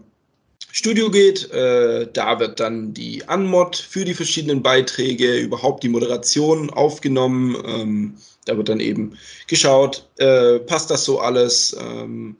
Studio 0.71 1.09
geht. 1.09 1.51
Äh, 1.51 2.07
da 2.13 2.39
wird 2.39 2.59
dann 2.59 2.93
die 2.93 3.27
Anmod 3.27 3.75
für 3.75 4.05
die 4.05 4.13
verschiedenen 4.13 4.61
Beiträge, 4.61 5.37
überhaupt 5.37 5.83
die 5.83 5.89
Moderation 5.89 6.69
aufgenommen. 6.69 7.57
Ähm, 7.65 8.17
da 8.45 8.57
wird 8.57 8.69
dann 8.69 8.79
eben 8.79 9.17
geschaut, 9.47 10.07
äh, 10.17 10.59
passt 10.59 10.89
das 10.89 11.03
so 11.03 11.19
alles? 11.19 11.75
Ähm, 11.79 12.37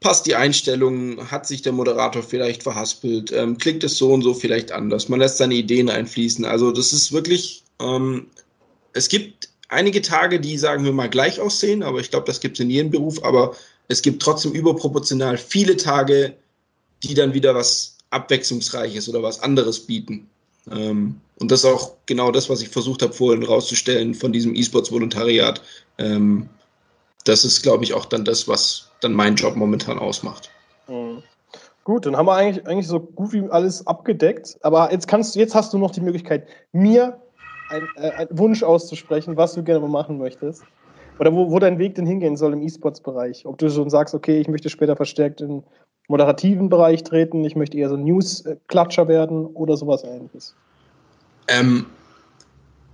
passt 0.00 0.26
die 0.26 0.34
Einstellung? 0.34 1.30
Hat 1.30 1.46
sich 1.46 1.62
der 1.62 1.72
Moderator 1.72 2.22
vielleicht 2.22 2.62
verhaspelt? 2.62 3.30
Ähm, 3.32 3.58
klingt 3.58 3.84
es 3.84 3.98
so 3.98 4.12
und 4.12 4.22
so 4.22 4.34
vielleicht 4.34 4.72
anders? 4.72 5.08
Man 5.08 5.20
lässt 5.20 5.38
seine 5.38 5.54
Ideen 5.54 5.90
einfließen. 5.90 6.44
Also 6.44 6.72
das 6.72 6.92
ist 6.92 7.12
wirklich, 7.12 7.62
ähm, 7.80 8.28
es 8.92 9.08
gibt 9.08 9.50
einige 9.68 10.00
Tage, 10.00 10.40
die, 10.40 10.56
sagen 10.56 10.84
wir 10.84 10.92
mal, 10.92 11.10
gleich 11.10 11.40
aussehen, 11.40 11.82
aber 11.82 12.00
ich 12.00 12.10
glaube, 12.10 12.26
das 12.26 12.40
gibt 12.40 12.56
es 12.58 12.60
in 12.60 12.70
jedem 12.70 12.90
Beruf, 12.90 13.22
aber 13.22 13.54
es 13.88 14.02
gibt 14.02 14.22
trotzdem 14.22 14.52
überproportional 14.52 15.38
viele 15.38 15.76
Tage, 15.76 16.34
die 17.02 17.14
dann 17.14 17.34
wieder 17.34 17.54
was 17.54 17.96
Abwechslungsreiches 18.10 19.08
oder 19.08 19.22
was 19.22 19.42
anderes 19.42 19.80
bieten. 19.80 20.28
Ähm, 20.70 21.20
und 21.38 21.50
das 21.50 21.60
ist 21.60 21.66
auch 21.66 21.92
genau 22.06 22.30
das, 22.30 22.50
was 22.50 22.60
ich 22.60 22.68
versucht 22.68 23.02
habe 23.02 23.12
vorhin 23.12 23.42
rauszustellen 23.42 24.14
von 24.14 24.32
diesem 24.32 24.54
E-Sports-Volontariat. 24.54 25.62
Ähm, 25.98 26.48
das 27.24 27.44
ist, 27.44 27.62
glaube 27.62 27.84
ich, 27.84 27.94
auch 27.94 28.06
dann 28.06 28.24
das, 28.24 28.48
was 28.48 28.90
dann 29.00 29.12
mein 29.12 29.36
Job 29.36 29.56
momentan 29.56 29.98
ausmacht. 29.98 30.50
Mhm. 30.88 31.22
Gut, 31.84 32.04
dann 32.04 32.16
haben 32.16 32.26
wir 32.26 32.34
eigentlich, 32.34 32.66
eigentlich 32.66 32.86
so 32.86 33.00
gut 33.00 33.32
wie 33.32 33.48
alles 33.48 33.86
abgedeckt. 33.86 34.58
Aber 34.60 34.92
jetzt 34.92 35.08
kannst 35.08 35.36
jetzt 35.36 35.54
hast 35.54 35.72
du 35.72 35.78
noch 35.78 35.90
die 35.90 36.02
Möglichkeit, 36.02 36.46
mir 36.72 37.18
einen 37.70 37.88
äh, 37.96 38.26
Wunsch 38.30 38.62
auszusprechen, 38.62 39.36
was 39.38 39.54
du 39.54 39.62
gerne 39.62 39.86
machen 39.88 40.18
möchtest. 40.18 40.64
Oder 41.18 41.32
wo, 41.32 41.50
wo 41.50 41.58
dein 41.58 41.78
Weg 41.78 41.94
denn 41.96 42.06
hingehen 42.06 42.36
soll 42.36 42.52
im 42.52 42.62
E-Sports-Bereich. 42.62 43.46
Ob 43.46 43.58
du 43.58 43.70
schon 43.70 43.90
sagst, 43.90 44.14
okay, 44.14 44.40
ich 44.40 44.48
möchte 44.48 44.70
später 44.70 44.96
verstärkt 44.96 45.40
in 45.40 45.62
moderativen 46.08 46.68
Bereich 46.68 47.02
treten, 47.04 47.44
ich 47.44 47.56
möchte 47.56 47.76
eher 47.76 47.88
so 47.88 47.96
News-Klatscher 47.96 49.08
werden 49.08 49.46
oder 49.46 49.76
sowas 49.76 50.04
ähnliches? 50.04 50.54
Ähm, 51.48 51.86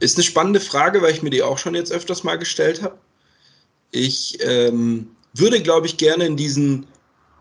ist 0.01 0.17
eine 0.17 0.25
spannende 0.25 0.61
Frage, 0.61 1.03
weil 1.03 1.13
ich 1.13 1.23
mir 1.23 1.31
die 1.31 1.43
auch 1.43 1.59
schon 1.59 1.75
jetzt 1.75 1.93
öfters 1.93 2.25
mal 2.25 2.37
gestellt 2.37 2.83
habe. 2.83 2.97
Ich 3.91 4.39
ähm, 4.45 5.11
würde, 5.35 5.63
glaube 5.63 5.87
ich, 5.87 5.97
gerne 5.97 6.25
in 6.27 6.37
diesen 6.37 6.87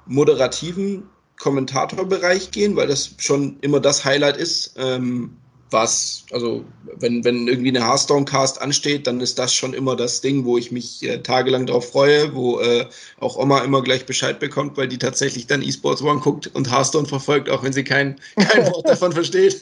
moderativen 0.06 1.10
Kommentatorbereich 1.40 2.52
gehen, 2.52 2.76
weil 2.76 2.88
das 2.88 3.16
schon 3.18 3.58
immer 3.62 3.80
das 3.80 4.06
Highlight 4.06 4.38
ist, 4.38 4.76
ähm, 4.78 5.36
was, 5.72 6.26
also 6.32 6.64
wenn, 7.00 7.24
wenn 7.24 7.48
irgendwie 7.48 7.70
eine 7.70 7.86
Hearthstone-Cast 7.86 8.62
ansteht, 8.62 9.08
dann 9.08 9.22
ist 9.22 9.40
das 9.40 9.54
schon 9.54 9.74
immer 9.74 9.96
das 9.96 10.22
Ding, 10.22 10.46
wo 10.46 10.58
ich 10.58 10.72
mich 10.72 11.04
äh, 11.04 11.20
tagelang 11.20 11.66
drauf 11.66 11.92
freue, 11.92 12.34
wo 12.34 12.60
äh, 12.60 12.86
auch 13.20 13.38
Oma 13.38 13.60
immer 13.64 13.82
gleich 13.82 14.06
Bescheid 14.06 14.40
bekommt, 14.40 14.78
weil 14.78 14.88
die 14.88 14.98
tatsächlich 14.98 15.48
dann 15.48 15.62
eSports 15.62 16.02
One 16.02 16.20
guckt 16.20 16.50
und 16.54 16.72
Hearthstone 16.72 17.08
verfolgt, 17.08 17.50
auch 17.50 17.64
wenn 17.64 17.74
sie 17.74 17.84
kein, 17.84 18.20
kein 18.36 18.66
Wort 18.68 18.88
davon 18.88 19.12
versteht. 19.12 19.62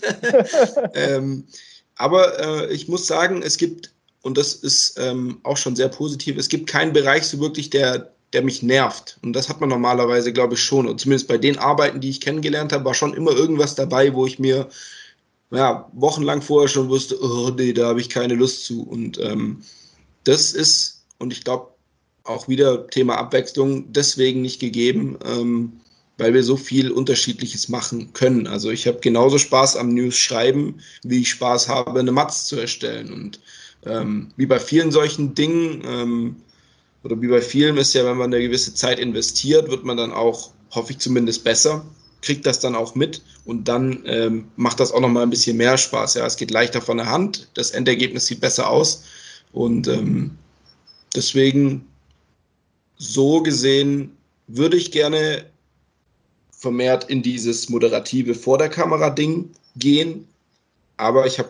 ähm, 0.93 1.45
aber 1.95 2.39
äh, 2.39 2.73
ich 2.73 2.87
muss 2.87 3.07
sagen, 3.07 3.41
es 3.43 3.57
gibt, 3.57 3.91
und 4.21 4.37
das 4.37 4.53
ist 4.53 4.97
ähm, 4.97 5.39
auch 5.43 5.57
schon 5.57 5.75
sehr 5.75 5.89
positiv, 5.89 6.37
es 6.37 6.49
gibt 6.49 6.67
keinen 6.67 6.93
Bereich 6.93 7.23
so 7.23 7.39
wirklich, 7.39 7.69
der, 7.69 8.11
der 8.33 8.41
mich 8.41 8.63
nervt. 8.63 9.17
Und 9.23 9.33
das 9.33 9.49
hat 9.49 9.59
man 9.59 9.69
normalerweise, 9.69 10.33
glaube 10.33 10.55
ich, 10.55 10.63
schon. 10.63 10.87
Und 10.87 10.99
zumindest 10.99 11.27
bei 11.27 11.37
den 11.37 11.57
Arbeiten, 11.57 11.99
die 11.99 12.09
ich 12.09 12.21
kennengelernt 12.21 12.73
habe, 12.73 12.85
war 12.85 12.93
schon 12.93 13.13
immer 13.13 13.31
irgendwas 13.31 13.75
dabei, 13.75 14.13
wo 14.13 14.25
ich 14.25 14.39
mir 14.39 14.69
ja, 15.51 15.89
wochenlang 15.93 16.41
vorher 16.41 16.69
schon 16.69 16.89
wusste, 16.89 17.21
oh 17.21 17.49
nee, 17.49 17.73
da 17.73 17.87
habe 17.87 18.01
ich 18.01 18.09
keine 18.09 18.35
Lust 18.35 18.65
zu. 18.65 18.83
Und 18.83 19.19
ähm, 19.19 19.61
das 20.23 20.53
ist, 20.53 21.03
und 21.19 21.33
ich 21.33 21.43
glaube, 21.43 21.67
auch 22.23 22.47
wieder 22.47 22.87
Thema 22.87 23.17
Abwechslung 23.17 23.91
deswegen 23.91 24.41
nicht 24.41 24.59
gegeben, 24.59 25.17
ähm, 25.25 25.73
weil 26.17 26.33
wir 26.33 26.43
so 26.43 26.55
viel 26.55 26.91
Unterschiedliches 26.91 27.67
machen 27.67 28.13
können. 28.13 28.47
Also 28.47 28.69
ich 28.69 28.87
habe 28.87 28.99
genauso 28.99 29.37
Spaß 29.37 29.75
am 29.75 29.93
News 29.93 30.15
schreiben, 30.15 30.79
wie 31.03 31.21
ich 31.21 31.31
Spaß 31.31 31.67
habe, 31.67 31.99
eine 31.99 32.11
Matz 32.11 32.45
zu 32.45 32.57
erstellen. 32.57 33.11
Und 33.11 33.39
ähm, 33.85 34.31
wie 34.37 34.45
bei 34.45 34.59
vielen 34.59 34.91
solchen 34.91 35.33
Dingen, 35.33 35.83
ähm, 35.85 36.35
oder 37.03 37.19
wie 37.21 37.27
bei 37.27 37.41
vielen 37.41 37.77
ist 37.77 37.93
ja, 37.93 38.05
wenn 38.05 38.17
man 38.17 38.31
eine 38.31 38.43
gewisse 38.43 38.73
Zeit 38.75 38.99
investiert, 38.99 39.69
wird 39.69 39.83
man 39.83 39.97
dann 39.97 40.11
auch, 40.11 40.51
hoffe 40.69 40.91
ich 40.91 40.99
zumindest, 40.99 41.43
besser 41.43 41.83
kriegt 42.21 42.45
das 42.45 42.59
dann 42.59 42.75
auch 42.75 42.95
mit 42.95 43.21
und 43.45 43.67
dann 43.67 44.03
ähm, 44.05 44.51
macht 44.55 44.79
das 44.79 44.91
auch 44.91 44.99
nochmal 44.99 45.23
ein 45.23 45.29
bisschen 45.29 45.57
mehr 45.57 45.77
Spaß. 45.77 46.15
Ja, 46.15 46.25
es 46.25 46.37
geht 46.37 46.51
leichter 46.51 46.81
von 46.81 46.97
der 46.97 47.09
Hand, 47.09 47.49
das 47.55 47.71
Endergebnis 47.71 48.27
sieht 48.27 48.41
besser 48.41 48.69
aus 48.69 49.03
und 49.51 49.87
ähm, 49.87 50.37
deswegen 51.15 51.87
so 52.97 53.41
gesehen 53.41 54.15
würde 54.47 54.77
ich 54.77 54.91
gerne 54.91 55.45
vermehrt 56.51 57.05
in 57.09 57.23
dieses 57.23 57.69
moderative 57.69 58.35
vor 58.35 58.57
der 58.57 58.69
Kamera 58.69 59.09
Ding 59.09 59.51
gehen, 59.75 60.27
aber 60.97 61.25
ich 61.25 61.39
habe 61.39 61.49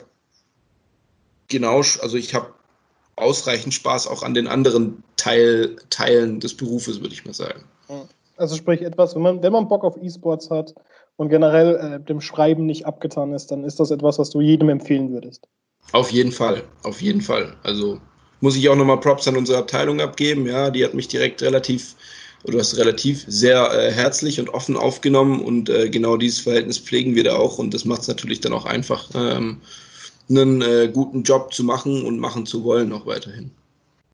genau, 1.49 1.77
also 1.77 2.15
ich 2.15 2.33
habe 2.33 2.53
ausreichend 3.17 3.73
Spaß 3.73 4.07
auch 4.07 4.23
an 4.23 4.33
den 4.33 4.47
anderen 4.47 5.03
Teil, 5.17 5.75
Teilen 5.89 6.39
des 6.39 6.55
Berufes, 6.55 7.01
würde 7.01 7.13
ich 7.13 7.25
mal 7.25 7.33
sagen. 7.33 7.63
Also 8.41 8.55
sprich 8.55 8.81
etwas, 8.81 9.15
wenn 9.15 9.21
man, 9.21 9.43
wenn 9.43 9.53
man 9.53 9.67
Bock 9.67 9.83
auf 9.83 9.97
E-Sports 10.01 10.49
hat 10.49 10.73
und 11.15 11.29
generell 11.29 11.75
äh, 11.75 12.03
dem 12.03 12.21
Schreiben 12.21 12.65
nicht 12.65 12.85
abgetan 12.85 13.33
ist, 13.33 13.51
dann 13.51 13.63
ist 13.63 13.79
das 13.79 13.91
etwas, 13.91 14.17
was 14.17 14.31
du 14.31 14.41
jedem 14.41 14.69
empfehlen 14.69 15.11
würdest. 15.11 15.47
Auf 15.91 16.11
jeden 16.11 16.31
Fall, 16.31 16.63
auf 16.83 17.01
jeden 17.01 17.21
Fall. 17.21 17.55
Also 17.63 17.99
muss 18.39 18.55
ich 18.55 18.67
auch 18.67 18.75
nochmal 18.75 18.99
Props 18.99 19.27
an 19.27 19.37
unsere 19.37 19.59
Abteilung 19.59 20.01
abgeben. 20.01 20.47
Ja, 20.47 20.71
die 20.71 20.83
hat 20.83 20.95
mich 20.95 21.07
direkt 21.07 21.43
relativ 21.43 21.95
oder 22.43 22.57
hast 22.57 22.77
relativ 22.77 23.23
sehr 23.27 23.71
äh, 23.71 23.91
herzlich 23.91 24.39
und 24.39 24.49
offen 24.49 24.75
aufgenommen 24.75 25.41
und 25.41 25.69
äh, 25.69 25.89
genau 25.89 26.17
dieses 26.17 26.39
Verhältnis 26.39 26.79
pflegen 26.79 27.13
wir 27.13 27.23
da 27.23 27.35
auch 27.35 27.59
und 27.59 27.73
das 27.73 27.85
macht 27.85 28.01
es 28.01 28.07
natürlich 28.07 28.41
dann 28.41 28.53
auch 28.53 28.65
einfach, 28.65 29.09
ähm, 29.13 29.61
einen 30.27 30.61
äh, 30.63 30.89
guten 30.91 31.21
Job 31.21 31.53
zu 31.53 31.63
machen 31.63 32.03
und 32.03 32.19
machen 32.19 32.47
zu 32.47 32.63
wollen 32.63 32.91
auch 32.93 33.05
weiterhin. 33.05 33.51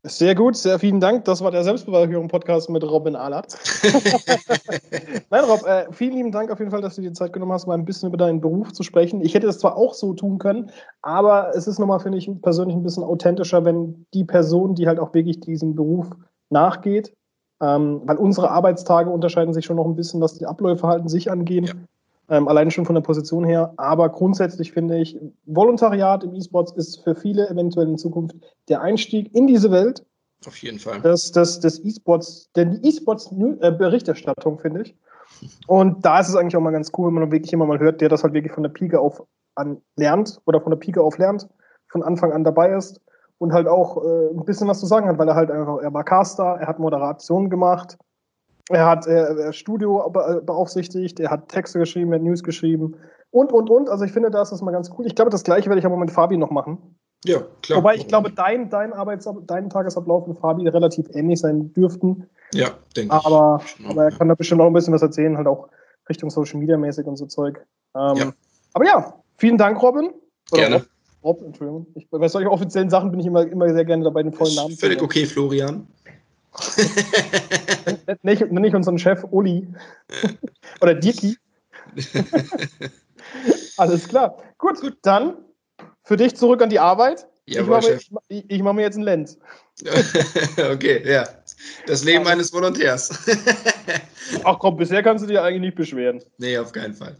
Sehr 0.04 0.36
gut, 0.36 0.56
sehr 0.56 0.78
vielen 0.78 1.00
Dank. 1.00 1.24
Das 1.24 1.42
war 1.42 1.50
der 1.50 1.64
Selbstbeweihräucherung-Podcast 1.64 2.70
mit 2.70 2.84
Robin 2.84 3.16
Ahlert. 3.16 3.58
Nein, 5.30 5.44
Rob, 5.44 5.66
äh, 5.66 5.92
vielen 5.92 6.14
lieben 6.14 6.32
Dank 6.32 6.52
auf 6.52 6.60
jeden 6.60 6.70
Fall, 6.70 6.80
dass 6.80 6.94
du 6.94 7.02
dir 7.02 7.12
Zeit 7.12 7.32
genommen 7.32 7.52
hast, 7.52 7.66
mal 7.66 7.74
ein 7.74 7.84
bisschen 7.84 8.08
über 8.08 8.16
deinen 8.16 8.40
Beruf 8.40 8.72
zu 8.72 8.84
sprechen. 8.84 9.20
Ich 9.22 9.34
hätte 9.34 9.48
es 9.48 9.58
zwar 9.58 9.76
auch 9.76 9.94
so 9.94 10.14
tun 10.14 10.38
können, 10.38 10.70
aber 11.02 11.50
es 11.56 11.66
ist 11.66 11.80
nochmal, 11.80 11.98
finde 11.98 12.18
ich, 12.18 12.30
persönlich 12.42 12.76
ein 12.76 12.84
bisschen 12.84 13.02
authentischer, 13.02 13.64
wenn 13.64 14.06
die 14.14 14.24
Person, 14.24 14.76
die 14.76 14.86
halt 14.86 15.00
auch 15.00 15.14
wirklich 15.14 15.40
diesem 15.40 15.74
Beruf 15.74 16.06
nachgeht, 16.48 17.12
ähm, 17.60 18.02
weil 18.04 18.18
unsere 18.18 18.52
Arbeitstage 18.52 19.10
unterscheiden 19.10 19.52
sich 19.52 19.64
schon 19.64 19.76
noch 19.76 19.86
ein 19.86 19.96
bisschen, 19.96 20.20
was 20.20 20.34
die 20.34 20.46
Abläufe 20.46 20.86
halten, 20.86 21.08
sich 21.08 21.28
angehen. 21.30 21.64
Ja. 21.64 21.72
Ähm, 22.30 22.46
alleine 22.46 22.70
schon 22.70 22.84
von 22.84 22.94
der 22.94 23.02
Position 23.02 23.44
her. 23.44 23.72
Aber 23.76 24.10
grundsätzlich 24.10 24.72
finde 24.72 24.98
ich, 24.98 25.18
Volontariat 25.46 26.24
im 26.24 26.34
E-Sports 26.34 26.72
ist 26.72 27.02
für 27.02 27.14
viele 27.14 27.48
eventuell 27.48 27.88
in 27.88 27.96
Zukunft 27.96 28.36
der 28.68 28.82
Einstieg 28.82 29.34
in 29.34 29.46
diese 29.46 29.70
Welt. 29.70 30.04
Auf 30.46 30.56
jeden 30.58 30.78
Fall. 30.78 31.00
Das, 31.00 31.32
das, 31.32 31.58
das 31.60 31.82
E-Sports, 31.82 32.50
denn 32.54 32.70
die 32.70 32.88
E-Sports-Berichterstattung, 32.88 34.58
finde 34.58 34.82
ich. 34.82 34.94
Und 35.66 36.04
da 36.04 36.20
ist 36.20 36.28
es 36.28 36.36
eigentlich 36.36 36.56
auch 36.56 36.60
mal 36.60 36.70
ganz 36.70 36.92
cool, 36.96 37.08
wenn 37.08 37.14
man 37.14 37.32
wirklich 37.32 37.52
immer 37.52 37.66
mal 37.66 37.78
hört, 37.78 38.00
der 38.00 38.08
das 38.08 38.22
halt 38.22 38.34
wirklich 38.34 38.52
von 38.52 38.62
der 38.62 38.70
Pike 38.70 39.00
auf 39.00 39.22
an 39.54 39.80
lernt 39.96 40.40
oder 40.46 40.60
von 40.60 40.70
der 40.70 40.78
Pike 40.78 41.02
auf 41.02 41.18
lernt, 41.18 41.48
von 41.88 42.02
Anfang 42.02 42.32
an 42.32 42.44
dabei 42.44 42.74
ist 42.74 43.00
und 43.38 43.52
halt 43.52 43.66
auch 43.66 44.04
äh, 44.04 44.30
ein 44.30 44.44
bisschen 44.44 44.68
was 44.68 44.80
zu 44.80 44.86
sagen 44.86 45.08
hat, 45.08 45.18
weil 45.18 45.28
er 45.28 45.34
halt 45.34 45.50
einfach, 45.50 45.78
er 45.78 45.92
war 45.92 46.04
Caster, 46.04 46.58
er 46.60 46.66
hat 46.66 46.78
Moderation 46.78 47.50
gemacht, 47.50 47.98
er 48.68 48.86
hat 48.86 49.06
äh, 49.06 49.52
Studio 49.52 50.10
beaufsichtigt, 50.10 51.20
er 51.20 51.30
hat 51.30 51.48
Texte 51.48 51.78
geschrieben, 51.78 52.12
er 52.12 52.18
hat 52.18 52.24
News 52.24 52.42
geschrieben 52.42 52.96
und, 53.30 53.52
und, 53.52 53.70
und. 53.70 53.88
Also 53.88 54.04
ich 54.04 54.12
finde, 54.12 54.30
das 54.30 54.52
ist 54.52 54.62
mal 54.62 54.72
ganz 54.72 54.90
cool. 54.96 55.06
Ich 55.06 55.14
glaube, 55.14 55.30
das 55.30 55.44
gleiche 55.44 55.68
werde 55.68 55.80
ich 55.80 55.86
aber 55.86 55.96
mit 55.96 56.10
Fabi 56.10 56.36
noch 56.36 56.50
machen. 56.50 56.96
Ja, 57.24 57.42
klar. 57.62 57.78
Wobei 57.78 57.96
ich 57.96 58.06
glaube, 58.06 58.30
dein, 58.30 58.70
dein, 58.70 58.92
Arbeits 58.92 59.28
dein 59.46 59.70
Tagesablauf 59.70 60.26
mit 60.26 60.38
Fabi 60.38 60.68
relativ 60.68 61.06
ähnlich 61.14 61.40
sein 61.40 61.72
dürften. 61.72 62.28
Ja, 62.54 62.70
denke 62.96 63.16
ich. 63.16 63.26
Aber, 63.26 63.60
aber 63.88 64.04
er 64.04 64.10
kann 64.10 64.28
da 64.28 64.34
bestimmt 64.34 64.60
auch 64.60 64.66
ein 64.66 64.72
bisschen 64.72 64.94
was 64.94 65.02
erzählen, 65.02 65.36
halt 65.36 65.46
auch 65.46 65.68
Richtung 66.08 66.30
Social 66.30 66.60
Media 66.60 66.76
mäßig 66.76 67.06
und 67.06 67.16
so 67.16 67.26
Zeug. 67.26 67.60
Ähm, 67.96 68.16
ja. 68.16 68.32
Aber 68.72 68.84
ja, 68.84 69.14
vielen 69.36 69.58
Dank, 69.58 69.82
Robin. 69.82 70.12
Oder 70.52 70.62
Gerne. 70.62 70.84
Rob, 71.24 71.42
Entschuldigung. 71.42 71.86
Ich, 71.94 72.08
bei 72.08 72.28
solchen 72.28 72.48
offiziellen 72.48 72.90
Sachen 72.90 73.10
bin 73.10 73.18
ich 73.18 73.26
immer, 73.26 73.44
immer 73.46 73.68
sehr 73.72 73.84
gerne 73.84 74.04
dabei, 74.04 74.22
den 74.22 74.32
vollen 74.32 74.54
Namen 74.54 74.70
zu 74.70 74.78
Völlig 74.78 75.02
okay, 75.02 75.26
Florian. 75.26 75.86
Nicht, 78.22 78.50
nicht 78.50 78.74
unseren 78.74 78.98
Chef 78.98 79.24
Uli. 79.30 79.66
Oder 80.80 80.94
Dirki. 80.94 81.36
Alles 83.76 84.08
klar. 84.08 84.38
Gut, 84.58 84.80
gut, 84.80 84.98
dann 85.02 85.36
für 86.02 86.16
dich 86.16 86.36
zurück 86.36 86.62
an 86.62 86.70
die 86.70 86.78
Arbeit. 86.78 87.26
Jawohl, 87.46 87.80
ich 87.98 88.10
mache 88.10 88.24
ich, 88.28 88.44
ich 88.50 88.62
mach 88.62 88.74
mir 88.74 88.82
jetzt 88.82 88.96
einen 88.96 89.04
Lenz. 89.04 89.38
okay, 90.72 91.02
ja. 91.10 91.26
Das 91.86 92.04
Leben 92.04 92.20
also. 92.20 92.32
eines 92.32 92.52
Volontärs. 92.52 93.10
Ach 94.44 94.58
komm, 94.58 94.76
bisher 94.76 95.02
kannst 95.02 95.24
du 95.24 95.28
dir 95.28 95.42
eigentlich 95.42 95.62
nicht 95.62 95.76
beschweren. 95.76 96.22
Nee, 96.36 96.58
auf 96.58 96.72
keinen 96.72 96.94
Fall. 96.94 97.16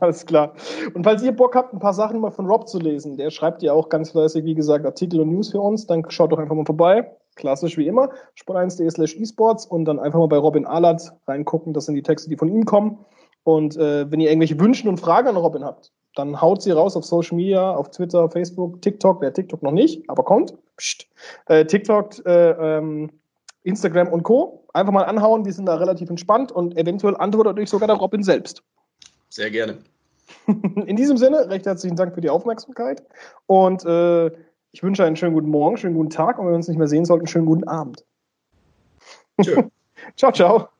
Alles 0.00 0.24
klar. 0.24 0.54
Und 0.94 1.04
falls 1.04 1.22
ihr 1.22 1.32
Bock 1.32 1.54
habt, 1.54 1.72
ein 1.72 1.80
paar 1.80 1.94
Sachen 1.94 2.20
mal 2.20 2.30
von 2.30 2.46
Rob 2.46 2.68
zu 2.68 2.78
lesen, 2.78 3.16
der 3.16 3.30
schreibt 3.30 3.62
ja 3.62 3.72
auch 3.72 3.88
ganz 3.88 4.10
fleißig, 4.10 4.44
wie 4.44 4.54
gesagt, 4.54 4.84
Artikel 4.84 5.20
und 5.20 5.30
News 5.30 5.50
für 5.50 5.60
uns, 5.60 5.86
dann 5.86 6.08
schaut 6.10 6.32
doch 6.32 6.38
einfach 6.38 6.54
mal 6.54 6.64
vorbei. 6.64 7.10
Klassisch 7.36 7.76
wie 7.76 7.86
immer, 7.86 8.10
sport1.de 8.38 8.90
slash 8.90 9.16
esports 9.16 9.66
und 9.66 9.84
dann 9.84 9.98
einfach 9.98 10.18
mal 10.18 10.28
bei 10.28 10.36
Robin 10.36 10.66
Ahlert 10.66 11.12
reingucken. 11.26 11.72
Das 11.72 11.86
sind 11.86 11.94
die 11.94 12.02
Texte, 12.02 12.28
die 12.28 12.36
von 12.36 12.48
ihm 12.48 12.64
kommen. 12.64 12.98
Und 13.42 13.76
äh, 13.76 14.10
wenn 14.10 14.20
ihr 14.20 14.30
irgendwelche 14.30 14.58
Wünsche 14.58 14.88
und 14.88 14.98
Fragen 14.98 15.28
an 15.28 15.36
Robin 15.36 15.64
habt, 15.64 15.92
dann 16.14 16.40
haut 16.40 16.62
sie 16.62 16.70
raus 16.70 16.96
auf 16.96 17.04
Social 17.04 17.36
Media, 17.36 17.74
auf 17.74 17.90
Twitter, 17.90 18.30
Facebook, 18.30 18.80
TikTok, 18.82 19.20
wer 19.20 19.32
TikTok 19.32 19.62
noch 19.62 19.72
nicht, 19.72 20.08
aber 20.08 20.22
kommt. 20.22 20.54
Psst. 20.76 21.06
Äh, 21.46 21.64
TikTok, 21.66 22.24
äh, 22.24 22.50
ähm, 22.50 23.10
Instagram 23.64 24.08
und 24.08 24.22
Co. 24.22 24.64
Einfach 24.72 24.92
mal 24.92 25.04
anhauen, 25.04 25.44
die 25.44 25.52
sind 25.52 25.66
da 25.66 25.76
relativ 25.76 26.10
entspannt 26.10 26.52
und 26.52 26.76
eventuell 26.76 27.16
antwortet 27.16 27.58
euch 27.58 27.68
sogar 27.68 27.88
der 27.88 27.96
Robin 27.96 28.22
selbst. 28.22 28.62
Sehr 29.28 29.50
gerne. 29.50 29.78
In 30.86 30.96
diesem 30.96 31.16
Sinne, 31.16 31.48
recht 31.50 31.66
herzlichen 31.66 31.96
Dank 31.96 32.14
für 32.14 32.20
die 32.20 32.30
Aufmerksamkeit 32.30 33.02
und 33.46 33.84
äh, 33.84 34.30
ich 34.74 34.82
wünsche 34.82 35.04
einen 35.04 35.14
schönen 35.14 35.34
guten 35.34 35.50
Morgen, 35.50 35.76
schönen 35.76 35.94
guten 35.94 36.10
Tag 36.10 36.36
und 36.36 36.46
wenn 36.46 36.52
wir 36.52 36.56
uns 36.56 36.66
nicht 36.66 36.78
mehr 36.78 36.88
sehen 36.88 37.04
sollten, 37.04 37.28
schönen 37.28 37.46
guten 37.46 37.62
Abend. 37.68 38.04
Tschö. 39.40 39.62
ciao, 40.16 40.32
ciao. 40.32 40.73